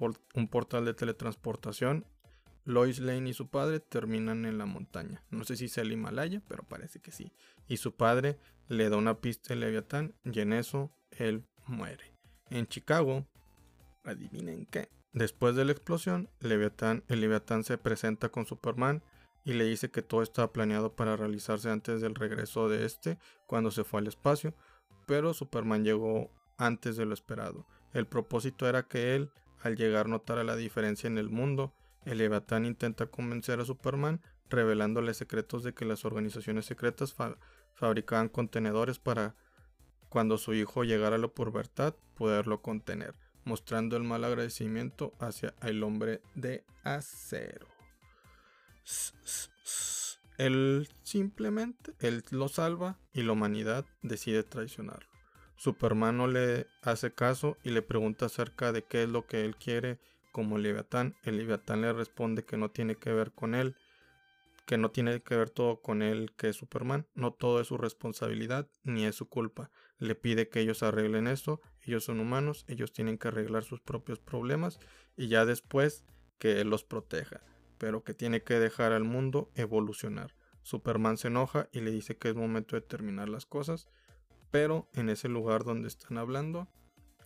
portal 0.48 0.84
de 0.84 0.94
teletransportación. 0.94 2.04
Lois 2.64 3.00
Lane 3.00 3.30
y 3.30 3.32
su 3.32 3.48
padre 3.48 3.80
terminan 3.80 4.44
en 4.44 4.58
la 4.58 4.66
montaña. 4.66 5.24
No 5.30 5.44
sé 5.44 5.56
si 5.56 5.64
es 5.64 5.78
el 5.78 5.92
Himalaya, 5.92 6.42
pero 6.46 6.62
parece 6.62 7.00
que 7.00 7.10
sí. 7.10 7.32
Y 7.66 7.78
su 7.78 7.94
padre 7.94 8.38
le 8.68 8.90
da 8.90 8.98
una 8.98 9.20
pista 9.20 9.54
a 9.54 9.56
Leviatán 9.56 10.14
y 10.24 10.40
en 10.40 10.52
eso 10.52 10.92
él 11.10 11.44
muere. 11.66 12.12
En 12.50 12.66
Chicago, 12.66 13.26
adivinen 14.04 14.66
qué. 14.66 14.90
Después 15.12 15.56
de 15.56 15.64
la 15.64 15.72
explosión, 15.72 16.28
el 16.40 16.50
Leviatán 16.50 17.64
se 17.64 17.78
presenta 17.78 18.28
con 18.28 18.46
Superman 18.46 19.02
y 19.44 19.54
le 19.54 19.64
dice 19.64 19.90
que 19.90 20.02
todo 20.02 20.22
estaba 20.22 20.52
planeado 20.52 20.94
para 20.94 21.16
realizarse 21.16 21.70
antes 21.70 22.00
del 22.00 22.14
regreso 22.14 22.68
de 22.68 22.84
este 22.84 23.18
cuando 23.46 23.70
se 23.70 23.84
fue 23.84 24.00
al 24.00 24.06
espacio, 24.06 24.54
pero 25.06 25.34
Superman 25.34 25.84
llegó 25.84 26.30
antes 26.60 26.96
de 26.96 27.06
lo 27.06 27.14
esperado. 27.14 27.66
El 27.92 28.06
propósito 28.06 28.68
era 28.68 28.84
que 28.84 29.16
él, 29.16 29.30
al 29.62 29.76
llegar, 29.76 30.08
notara 30.08 30.44
la 30.44 30.56
diferencia 30.56 31.08
en 31.08 31.18
el 31.18 31.30
mundo. 31.30 31.74
El 32.04 32.18
Leviatán 32.18 32.66
intenta 32.66 33.06
convencer 33.06 33.60
a 33.60 33.64
Superman, 33.64 34.20
revelándole 34.48 35.14
secretos 35.14 35.64
de 35.64 35.74
que 35.74 35.84
las 35.84 36.04
organizaciones 36.04 36.66
secretas 36.66 37.14
fabricaban 37.74 38.28
contenedores 38.28 38.98
para 38.98 39.34
cuando 40.08 40.38
su 40.38 40.54
hijo 40.54 40.84
llegara 40.84 41.16
a 41.16 41.20
la 41.20 41.28
pubertad 41.28 41.94
poderlo 42.14 42.60
contener, 42.60 43.14
mostrando 43.44 43.96
el 43.96 44.02
mal 44.02 44.24
agradecimiento 44.24 45.14
hacia 45.18 45.54
el 45.62 45.82
hombre 45.82 46.20
de 46.34 46.64
acero. 46.84 47.66
Él 50.36 50.88
simplemente, 51.02 51.94
él 52.00 52.24
lo 52.30 52.48
salva 52.48 52.98
y 53.12 53.22
la 53.22 53.32
humanidad 53.32 53.86
decide 54.02 54.42
traicionarlo. 54.42 55.09
Superman 55.60 56.16
no 56.16 56.26
le 56.26 56.68
hace 56.80 57.12
caso 57.12 57.58
y 57.62 57.68
le 57.68 57.82
pregunta 57.82 58.24
acerca 58.24 58.72
de 58.72 58.82
qué 58.82 59.02
es 59.02 59.10
lo 59.10 59.26
que 59.26 59.44
él 59.44 59.56
quiere 59.56 59.98
como 60.32 60.56
Leviatán. 60.56 61.16
El 61.22 61.36
Leviatán 61.36 61.82
le 61.82 61.92
responde 61.92 62.46
que 62.46 62.56
no 62.56 62.70
tiene 62.70 62.94
que 62.94 63.12
ver 63.12 63.32
con 63.32 63.54
él, 63.54 63.76
que 64.64 64.78
no 64.78 64.90
tiene 64.90 65.20
que 65.20 65.36
ver 65.36 65.50
todo 65.50 65.82
con 65.82 66.00
él 66.00 66.32
que 66.38 66.48
es 66.48 66.56
Superman. 66.56 67.06
No 67.14 67.34
todo 67.34 67.60
es 67.60 67.66
su 67.66 67.76
responsabilidad 67.76 68.70
ni 68.84 69.04
es 69.04 69.16
su 69.16 69.28
culpa. 69.28 69.70
Le 69.98 70.14
pide 70.14 70.48
que 70.48 70.60
ellos 70.60 70.82
arreglen 70.82 71.26
eso. 71.26 71.60
Ellos 71.82 72.04
son 72.04 72.20
humanos, 72.20 72.64
ellos 72.66 72.94
tienen 72.94 73.18
que 73.18 73.28
arreglar 73.28 73.62
sus 73.62 73.82
propios 73.82 74.18
problemas 74.18 74.80
y 75.14 75.28
ya 75.28 75.44
después 75.44 76.06
que 76.38 76.62
él 76.62 76.70
los 76.70 76.84
proteja. 76.84 77.42
Pero 77.76 78.02
que 78.02 78.14
tiene 78.14 78.42
que 78.42 78.58
dejar 78.58 78.92
al 78.92 79.04
mundo 79.04 79.50
evolucionar. 79.56 80.34
Superman 80.62 81.18
se 81.18 81.28
enoja 81.28 81.68
y 81.70 81.82
le 81.82 81.90
dice 81.90 82.16
que 82.16 82.30
es 82.30 82.34
momento 82.34 82.76
de 82.76 82.80
terminar 82.80 83.28
las 83.28 83.44
cosas 83.44 83.90
pero 84.50 84.88
en 84.94 85.08
ese 85.08 85.28
lugar 85.28 85.64
donde 85.64 85.88
están 85.88 86.18
hablando, 86.18 86.68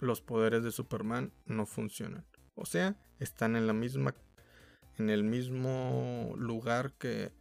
los 0.01 0.21
poderes 0.21 0.63
de 0.63 0.73
Superman 0.73 1.33
no 1.47 1.67
funcionan. 1.67 2.27
O 2.55 2.67
sea, 2.67 2.97
están 3.19 3.57
en 3.57 3.67
la 3.67 3.73
misma 3.73 4.15
en 4.97 5.11
el 5.11 5.25
mismo 5.25 6.35
lugar 6.37 6.93
que 6.93 7.33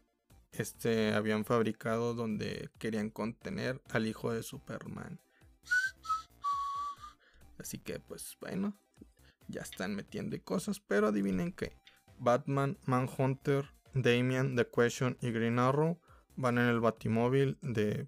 este 0.51 1.13
habían 1.13 1.45
fabricado 1.45 2.15
donde 2.15 2.69
querían 2.79 3.09
contener 3.09 3.81
al 3.89 4.07
hijo 4.07 4.31
de 4.31 4.41
Superman. 4.41 5.19
Así 7.59 7.77
que 7.77 7.99
pues 7.99 8.37
bueno, 8.41 8.75
ya 9.47 9.61
están 9.61 9.95
metiendo 9.95 10.41
cosas, 10.43 10.79
pero 10.79 11.07
adivinen 11.07 11.51
qué. 11.51 11.77
Batman, 12.17 12.77
Manhunter, 12.85 13.69
Damian, 13.93 14.55
The 14.55 14.67
Question 14.67 15.17
y 15.21 15.31
Green 15.31 15.59
Arrow 15.59 15.99
van 16.35 16.57
en 16.57 16.65
el 16.65 16.79
batimóvil 16.79 17.57
de 17.61 18.07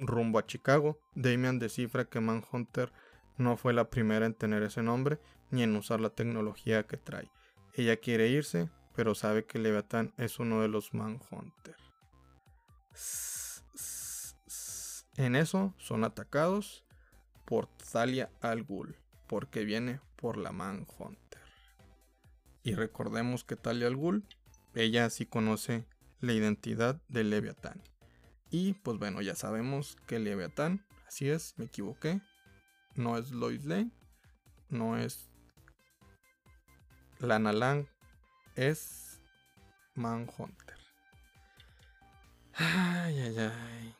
rumbo 0.00 0.38
a 0.38 0.46
Chicago. 0.46 0.98
Damian 1.14 1.58
descifra 1.58 2.06
que 2.06 2.20
Manhunter 2.20 2.92
no 3.36 3.56
fue 3.56 3.72
la 3.72 3.90
primera 3.90 4.26
en 4.26 4.34
tener 4.34 4.62
ese 4.62 4.82
nombre 4.82 5.18
ni 5.50 5.62
en 5.62 5.74
usar 5.76 6.00
la 6.00 6.10
tecnología 6.10 6.86
que 6.86 6.96
trae. 6.96 7.30
Ella 7.74 7.96
quiere 7.96 8.28
irse, 8.28 8.68
pero 8.94 9.14
sabe 9.14 9.44
que 9.44 9.58
Leviathan 9.58 10.12
es 10.16 10.38
uno 10.38 10.62
de 10.62 10.68
los 10.68 10.94
Manhunter. 10.94 11.76
En 15.16 15.36
eso 15.36 15.74
son 15.78 16.04
atacados 16.04 16.84
por 17.44 17.66
Thalia 17.92 18.30
al 18.40 18.62
Ghul, 18.62 18.96
porque 19.26 19.64
viene 19.64 20.00
por 20.16 20.36
la 20.36 20.52
Manhunter. 20.52 21.40
Y 22.62 22.74
recordemos 22.74 23.44
que 23.44 23.56
Talia 23.56 23.86
al 23.86 23.96
Ghul, 23.96 24.24
ella 24.74 25.08
sí 25.10 25.26
conoce 25.26 25.86
la 26.20 26.32
identidad 26.32 27.00
de 27.08 27.24
Leviathan. 27.24 27.82
Y 28.50 28.74
pues 28.74 28.98
bueno, 28.98 29.22
ya 29.22 29.34
sabemos 29.34 29.96
que 30.06 30.18
Leviatán, 30.18 30.84
así 31.06 31.28
es, 31.28 31.54
me 31.56 31.66
equivoqué. 31.66 32.20
No 32.96 33.16
es 33.16 33.30
Lois 33.30 33.64
Lane, 33.64 33.90
no 34.68 34.96
es 34.98 35.30
Lana 37.20 37.52
Lang, 37.52 37.86
es 38.56 39.20
Manhunter. 39.94 40.76
Ay, 42.54 43.20
ay, 43.20 43.38
ay. 43.38 43.94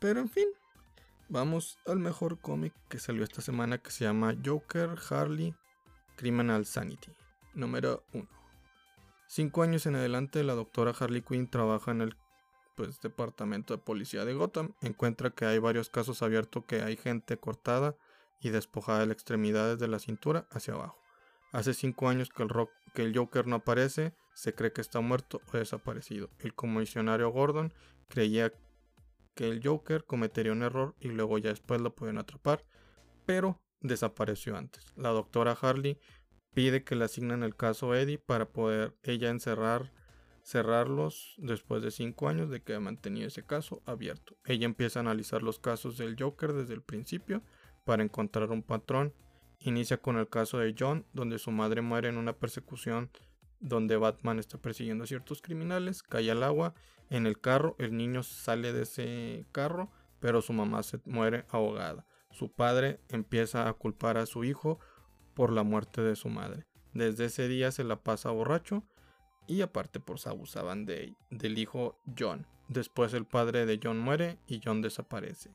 Pero 0.00 0.20
en 0.20 0.30
fin, 0.30 0.48
vamos 1.28 1.78
al 1.86 1.98
mejor 1.98 2.40
cómic 2.40 2.72
que 2.88 2.98
salió 2.98 3.22
esta 3.22 3.42
semana 3.42 3.78
que 3.78 3.90
se 3.90 4.04
llama 4.04 4.34
Joker 4.44 4.96
Harley 5.10 5.54
Criminal 6.16 6.64
Sanity, 6.64 7.12
número 7.54 8.02
1. 8.14 8.26
Cinco 9.26 9.62
años 9.62 9.84
en 9.86 9.96
adelante, 9.96 10.42
la 10.42 10.54
doctora 10.54 10.94
Harley 10.98 11.20
Quinn 11.20 11.48
trabaja 11.50 11.90
en 11.90 12.00
el 12.00 12.16
pues, 12.78 13.00
departamento 13.00 13.74
de 13.74 13.82
policía 13.82 14.24
de 14.24 14.34
Gotham 14.34 14.72
encuentra 14.82 15.30
que 15.30 15.44
hay 15.44 15.58
varios 15.58 15.90
casos 15.90 16.22
abiertos 16.22 16.62
que 16.64 16.82
hay 16.82 16.96
gente 16.96 17.36
cortada 17.36 17.96
y 18.40 18.50
despojada 18.50 19.00
de 19.00 19.06
las 19.06 19.14
extremidades 19.14 19.80
de 19.80 19.88
la 19.88 19.98
cintura 19.98 20.46
hacia 20.52 20.74
abajo. 20.74 20.96
Hace 21.50 21.74
cinco 21.74 22.08
años 22.08 22.28
que 22.28 22.44
el, 22.44 22.48
rock, 22.48 22.70
que 22.94 23.02
el 23.02 23.18
Joker 23.18 23.48
no 23.48 23.56
aparece, 23.56 24.14
se 24.32 24.54
cree 24.54 24.72
que 24.72 24.80
está 24.80 25.00
muerto 25.00 25.40
o 25.52 25.56
desaparecido. 25.56 26.30
El 26.38 26.54
comisionario 26.54 27.30
Gordon 27.30 27.74
creía 28.06 28.52
que 29.34 29.48
el 29.48 29.60
Joker 29.60 30.04
cometería 30.04 30.52
un 30.52 30.62
error 30.62 30.94
y 31.00 31.08
luego 31.08 31.36
ya 31.38 31.50
después 31.50 31.80
lo 31.80 31.96
pueden 31.96 32.18
atrapar, 32.18 32.64
pero 33.26 33.60
desapareció 33.80 34.56
antes. 34.56 34.84
La 34.94 35.08
doctora 35.08 35.58
Harley 35.60 35.98
pide 36.54 36.84
que 36.84 36.94
le 36.94 37.06
asignen 37.06 37.42
el 37.42 37.56
caso 37.56 37.96
Eddie 37.96 38.18
para 38.18 38.50
poder 38.50 38.96
ella 39.02 39.30
encerrar 39.30 39.92
cerrarlos 40.48 41.34
después 41.36 41.82
de 41.82 41.90
cinco 41.90 42.26
años 42.26 42.48
de 42.48 42.62
que 42.62 42.74
ha 42.74 42.80
mantenido 42.80 43.28
ese 43.28 43.44
caso 43.44 43.82
abierto. 43.84 44.38
Ella 44.46 44.64
empieza 44.64 44.98
a 44.98 45.02
analizar 45.02 45.42
los 45.42 45.58
casos 45.58 45.98
del 45.98 46.16
Joker 46.18 46.54
desde 46.54 46.72
el 46.72 46.80
principio 46.80 47.42
para 47.84 48.02
encontrar 48.02 48.50
un 48.50 48.62
patrón. 48.62 49.12
Inicia 49.58 49.98
con 49.98 50.16
el 50.16 50.26
caso 50.26 50.56
de 50.56 50.74
John, 50.78 51.04
donde 51.12 51.38
su 51.38 51.50
madre 51.50 51.82
muere 51.82 52.08
en 52.08 52.16
una 52.16 52.32
persecución 52.32 53.10
donde 53.60 53.98
Batman 53.98 54.38
está 54.38 54.56
persiguiendo 54.56 55.04
a 55.04 55.06
ciertos 55.06 55.42
criminales, 55.42 56.02
cae 56.02 56.30
al 56.30 56.42
agua, 56.42 56.74
en 57.10 57.26
el 57.26 57.38
carro, 57.38 57.76
el 57.78 57.94
niño 57.94 58.22
sale 58.22 58.72
de 58.72 58.84
ese 58.84 59.44
carro, 59.52 59.90
pero 60.18 60.40
su 60.40 60.54
mamá 60.54 60.82
se 60.82 60.98
muere 61.04 61.44
ahogada. 61.50 62.06
Su 62.30 62.50
padre 62.50 63.00
empieza 63.10 63.68
a 63.68 63.72
culpar 63.74 64.16
a 64.16 64.24
su 64.24 64.44
hijo 64.44 64.78
por 65.34 65.52
la 65.52 65.62
muerte 65.62 66.00
de 66.00 66.16
su 66.16 66.30
madre. 66.30 66.64
Desde 66.94 67.26
ese 67.26 67.48
día 67.48 67.70
se 67.70 67.84
la 67.84 68.02
pasa 68.02 68.30
borracho 68.30 68.84
y 69.48 69.62
aparte 69.62 69.98
pues 69.98 70.28
abusaban 70.28 70.84
de, 70.84 71.14
del 71.30 71.58
hijo 71.58 71.98
John. 72.16 72.46
Después 72.68 73.14
el 73.14 73.24
padre 73.24 73.66
de 73.66 73.80
John 73.82 73.98
muere 73.98 74.38
y 74.46 74.60
John 74.62 74.82
desaparece. 74.82 75.50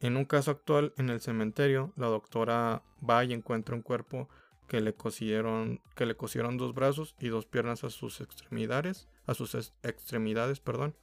En 0.00 0.16
un 0.16 0.24
caso 0.24 0.50
actual 0.52 0.94
en 0.96 1.10
el 1.10 1.20
cementerio, 1.20 1.92
la 1.96 2.06
doctora 2.06 2.82
va 3.08 3.24
y 3.24 3.32
encuentra 3.32 3.74
un 3.74 3.82
cuerpo 3.82 4.28
que 4.68 4.80
le 4.80 4.94
cosieron, 4.94 5.80
que 5.94 6.06
le 6.06 6.16
cosieron 6.16 6.56
dos 6.56 6.74
brazos 6.74 7.14
y 7.18 7.28
dos 7.28 7.46
piernas 7.46 7.84
a 7.84 7.90
sus 7.90 8.20
extremidades, 8.20 9.08
a 9.26 9.34
sus 9.34 9.54
extremidades, 9.82 10.60
perdón, 10.60 10.96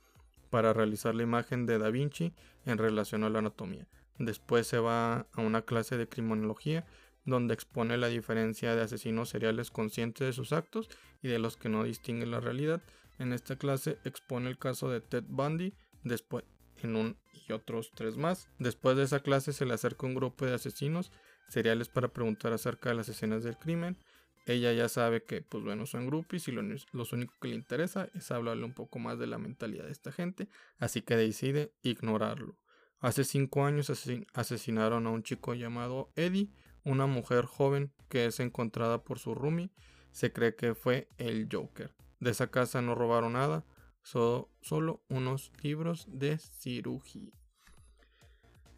para 0.49 0.73
realizar 0.73 1.15
la 1.15 1.23
imagen 1.23 1.65
de 1.65 1.77
Da 1.77 1.89
Vinci 1.91 2.33
en 2.65 2.77
relación 2.77 3.23
a 3.23 3.29
la 3.29 3.39
anatomía. 3.39 3.88
Después 4.17 4.67
se 4.67 4.79
va 4.79 5.27
a 5.33 5.41
una 5.41 5.62
clase 5.62 5.97
de 5.97 6.09
criminología 6.09 6.85
donde 7.30 7.54
expone 7.54 7.98
la 7.98 8.08
diferencia 8.08 8.76
de 8.76 8.82
asesinos 8.82 9.30
seriales 9.30 9.72
conscientes 9.72 10.28
de 10.28 10.34
sus 10.34 10.52
actos 10.54 10.89
y 11.22 11.28
de 11.28 11.39
los 11.39 11.58
que 11.58 11.70
no 11.70 11.84
distinguen 11.84 12.32
la 12.32 12.39
realidad. 12.39 12.82
En 13.18 13.34
esta 13.34 13.58
clase 13.58 13.98
expone 14.06 14.50
el 14.50 14.58
caso 14.58 14.89
de 14.89 15.02
Ted 15.02 15.26
Bundy, 15.28 15.74
después 16.04 16.46
en 16.82 16.96
un 16.96 17.18
y 17.48 17.54
otros 17.54 17.92
tres 17.94 18.18
más. 18.18 18.50
Después 18.60 18.96
de 18.96 19.04
esa 19.04 19.22
clase 19.22 19.54
se 19.54 19.65
le 19.65 19.74
acerca 19.74 20.06
un 20.06 20.15
grupo 20.15 20.46
de 20.46 20.54
asesinos 20.54 21.12
seriales 21.48 21.89
para 21.89 22.10
preguntar 22.10 22.54
acerca 22.54 22.89
de 22.89 22.96
las 22.96 23.10
escenas 23.10 23.44
del 23.44 23.58
crimen. 23.58 23.98
Ella 24.46 24.72
ya 24.74 24.89
sabe 24.89 25.24
que, 25.24 25.42
pues 25.42 25.63
bueno, 25.63 25.86
son 25.86 26.08
groupies 26.08 26.48
y 26.48 26.52
lo, 26.52 26.62
lo 26.62 27.06
único 27.12 27.34
que 27.42 27.50
le 27.50 27.56
interesa 27.56 28.10
es 28.15 28.32
hablarle 28.32 28.65
un 28.65 28.74
poco 28.74 29.00
más 29.00 29.20
de 29.20 29.28
la 29.28 29.38
mentalidad 29.38 29.86
de 29.86 29.92
esta 29.92 30.12
gente, 30.12 30.48
así 30.78 31.02
que 31.02 31.15
decide 31.15 31.74
ignorarlo. 31.84 32.58
Hace 33.00 33.24
cinco 33.24 33.65
años 33.65 33.89
asesinaron 34.34 35.08
a 35.08 35.12
un 35.12 35.24
chico 35.24 35.54
llamado 35.54 36.12
Eddie, 36.15 36.50
una 36.89 37.06
mujer 37.06 37.45
joven 37.45 37.91
que 38.10 38.25
es 38.25 38.39
encontrada 38.39 39.04
por 39.04 39.19
su 39.19 39.36
roomie 39.36 39.69
se 40.12 40.34
cree 40.34 40.56
que 40.56 40.73
fue 40.73 41.08
el 41.17 41.47
Joker. 41.52 41.93
De 42.19 42.32
esa 42.32 42.47
casa 42.47 42.82
no 42.82 42.95
robaron 42.95 43.34
nada, 43.34 43.63
solo 44.02 45.02
unos 45.08 45.52
libros 45.62 46.08
de 46.10 46.38
cirugía. 46.38 47.32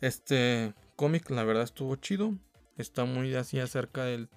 Este 0.02 0.74
cómic 0.96 1.30
la 1.30 1.44
verdad 1.44 1.64
estuvo 1.64 1.96
chido, 1.96 2.36
está 2.78 3.06
muy 3.06 3.34
así 3.36 3.60
acerca 3.60 4.04
del 4.04 4.30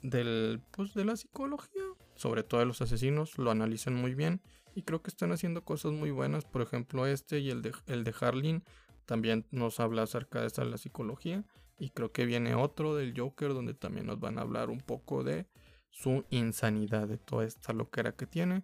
del 0.00 0.60
pues 0.72 0.94
de 0.94 1.04
la 1.04 1.16
psicología. 1.16 1.82
sobre 2.16 2.42
todo 2.42 2.60
de 2.60 2.66
los 2.66 2.82
asesinos, 2.82 3.38
lo 3.38 3.50
analizan 3.50 3.94
muy 3.94 4.14
bien 4.14 4.42
y 4.74 4.82
creo 4.82 5.02
que 5.02 5.10
están 5.10 5.32
haciendo 5.32 5.64
cosas 5.64 5.92
muy 5.92 6.10
buenas. 6.10 6.44
Por 6.44 6.62
ejemplo, 6.62 7.06
este 7.06 7.40
y 7.40 7.50
el 7.50 7.62
de, 7.62 7.72
el 7.86 8.04
de 8.04 8.14
Harlin 8.20 8.64
también 9.06 9.46
nos 9.50 9.80
habla 9.80 10.02
acerca 10.02 10.40
de 10.40 10.46
esa 10.46 10.64
la 10.64 10.78
psicología. 10.78 11.44
Y 11.82 11.90
creo 11.90 12.12
que 12.12 12.26
viene 12.26 12.54
otro 12.54 12.94
del 12.94 13.12
Joker 13.18 13.54
donde 13.54 13.74
también 13.74 14.06
nos 14.06 14.20
van 14.20 14.38
a 14.38 14.42
hablar 14.42 14.70
un 14.70 14.78
poco 14.78 15.24
de 15.24 15.48
su 15.90 16.24
insanidad, 16.30 17.08
de 17.08 17.18
toda 17.18 17.44
esta 17.44 17.72
loquera 17.72 18.12
que 18.12 18.24
tiene. 18.24 18.62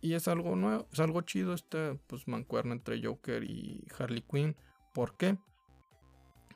Y 0.00 0.14
es 0.14 0.28
algo 0.28 0.54
nuevo, 0.54 0.86
es 0.92 1.00
algo 1.00 1.22
chido 1.22 1.54
este 1.54 1.96
pues 2.06 2.28
mancuerna 2.28 2.74
entre 2.74 3.04
Joker 3.04 3.42
y 3.42 3.84
Harley 3.98 4.22
Quinn. 4.22 4.54
¿Por 4.94 5.16
qué? 5.16 5.38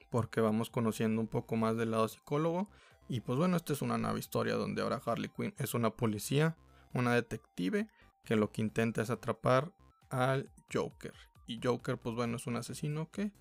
Porque 0.09 0.40
vamos 0.40 0.71
conociendo 0.71 1.21
un 1.21 1.27
poco 1.27 1.57
más 1.57 1.77
del 1.77 1.90
lado 1.90 2.07
psicólogo. 2.07 2.71
Y 3.09 3.23
pues 3.23 3.37
bueno, 3.37 3.57
esta 3.57 3.73
es 3.73 3.83
una 3.83 3.99
nueva 3.99 4.21
historia 4.21 4.55
donde 4.55 4.83
ahora 4.83 5.03
Harley 5.05 5.33
Quinn 5.37 5.55
es 5.59 5.75
una 5.75 5.90
policía, 5.90 6.57
una 6.95 7.16
detective 7.16 7.88
que 8.23 8.37
lo 8.37 8.53
que 8.53 8.62
intenta 8.62 9.03
es 9.03 9.11
atrapar 9.11 9.73
al 10.11 10.53
Joker. 10.73 11.14
Y 11.49 11.59
Joker, 11.61 11.99
pues 11.99 12.14
bueno, 12.14 12.37
es 12.37 12.47
un 12.47 12.55
asesino 12.55 13.11
que 13.11 13.33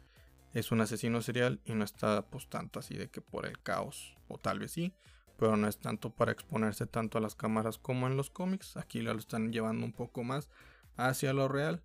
es 0.56 0.72
un 0.72 0.80
asesino 0.80 1.22
serial 1.22 1.60
y 1.66 1.76
no 1.76 1.84
está 1.84 2.26
pues 2.28 2.48
tanto 2.48 2.80
así 2.80 2.96
de 2.96 3.10
que 3.10 3.20
por 3.20 3.46
el 3.46 3.62
caos, 3.62 4.16
o 4.30 4.38
tal 4.38 4.60
vez 4.60 4.72
sí, 4.72 4.94
pero 5.38 5.58
no 5.58 5.68
es 5.68 5.78
tanto 5.80 6.12
para 6.12 6.32
exponerse 6.32 6.88
tanto 6.88 7.18
a 7.18 7.22
las 7.22 7.36
cámaras 7.36 7.78
como 7.78 8.08
en 8.08 8.16
los 8.16 8.30
cómics. 8.30 8.78
Aquí 8.78 9.02
lo 9.02 9.12
están 9.12 9.52
llevando 9.52 9.86
un 9.86 9.92
poco 9.92 10.24
más 10.24 10.48
hacia 10.96 11.34
lo 11.34 11.50
real. 11.50 11.84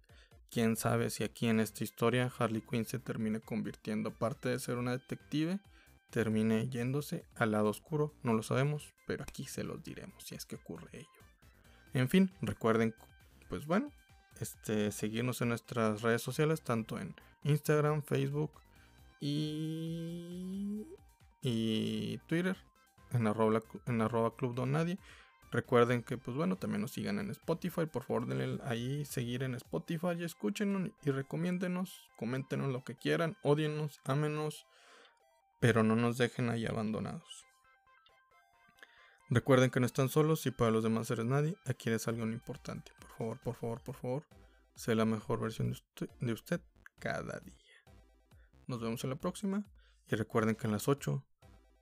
Quién 0.51 0.77
sabe 0.77 1.11
si 1.11 1.25
aquí 1.25 1.49
en 1.49 1.59
esta 1.59 1.83
historia 1.83 2.33
Harley 2.39 2.63
Quinn 2.63 2.85
se 2.85 3.01
termine 3.01 3.41
convirtiendo, 3.41 4.11
aparte 4.11 4.49
de 4.49 4.61
ser 4.61 4.79
una 4.79 4.93
detective, 4.93 5.59
termine 6.11 6.69
yéndose 6.69 7.27
al 7.35 7.51
lado 7.51 7.71
oscuro. 7.71 8.15
No 8.23 8.35
lo 8.35 8.45
sabemos, 8.45 8.95
pero 9.05 9.25
aquí 9.25 9.47
se 9.47 9.65
los 9.65 9.83
diremos 9.83 10.23
si 10.23 10.37
es 10.37 10.47
que 10.47 10.55
ocurre 10.55 10.91
ello. 10.93 11.09
En 11.93 12.09
fin, 12.09 12.31
recuerden, 12.41 12.95
pues 13.49 13.67
bueno, 13.67 13.91
este, 14.41 14.91
seguirnos 14.91 15.41
en 15.43 15.51
nuestras 15.51 16.03
redes 16.03 16.23
sociales, 16.23 16.63
tanto 16.63 16.99
en 16.99 17.15
Instagram, 17.45 18.03
Facebook 18.03 18.51
y, 19.21 20.87
Twitter, 22.27 22.57
en 23.13 23.27
arroba, 23.27 23.63
en 23.87 24.01
arroba 24.01 24.35
Club 24.37 24.55
Don 24.55 24.73
Nadie. 24.73 24.99
Recuerden 25.53 26.03
que, 26.03 26.17
pues 26.17 26.37
bueno, 26.37 26.57
también 26.57 26.81
nos 26.81 26.93
sigan 26.93 27.19
en 27.19 27.31
Spotify. 27.31 27.87
Por 27.87 28.05
favor, 28.05 28.27
denle 28.27 28.61
ahí 28.65 29.05
seguir 29.05 29.43
en 29.43 29.55
Spotify 29.55 30.13
y 30.19 30.25
escúchenos 30.25 30.91
y 31.03 31.11
recomiéndenos, 31.11 32.09
coméntenos 32.17 32.73
lo 32.73 32.85
que 32.85 32.95
quieran, 32.95 33.37
odienos, 33.43 34.01
ámenos, 34.05 34.67
pero 35.59 35.83
no 35.83 35.97
nos 35.97 36.19
dejen 36.19 36.51
ahí 36.51 36.67
abandonados. 36.67 37.50
Recuerden 39.33 39.71
que 39.71 39.79
no 39.79 39.87
están 39.87 40.09
solos 40.09 40.45
y 40.47 40.51
para 40.51 40.73
los 40.73 40.83
demás 40.83 41.09
eres 41.13 41.25
nadie, 41.25 41.57
aquí 41.65 41.89
es 41.89 42.09
algo 42.09 42.27
importante. 42.27 42.91
Por 42.99 43.11
favor, 43.17 43.39
por 43.39 43.55
favor, 43.55 43.81
por 43.81 43.95
favor, 43.95 44.27
sé 44.75 44.97
la 44.97 45.05
mejor 45.05 45.39
versión 45.39 45.73
de 46.21 46.33
usted, 46.33 46.61
cada 46.99 47.39
día. 47.39 47.55
Nos 48.67 48.81
vemos 48.81 49.05
en 49.05 49.11
la 49.11 49.17
próxima 49.17 49.65
y 50.09 50.17
recuerden 50.17 50.57
que 50.57 50.67
en 50.67 50.73
las 50.73 50.89
8 50.89 51.25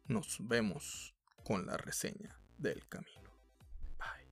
nos 0.08 0.46
vemos 0.46 1.16
con 1.42 1.64
la 1.64 1.78
reseña 1.78 2.38
del 2.58 2.86
camino. 2.86 3.32
Bye. 3.96 4.28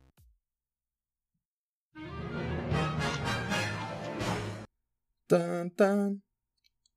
Tan 5.26 5.70
tan. 5.70 6.22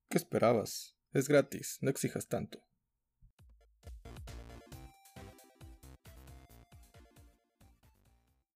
¿Qué 0.09 0.17
esperabas? 0.17 0.97
Es 1.13 1.29
gratis, 1.29 1.77
no 1.79 1.89
exijas 1.89 2.27
tanto. 2.27 2.68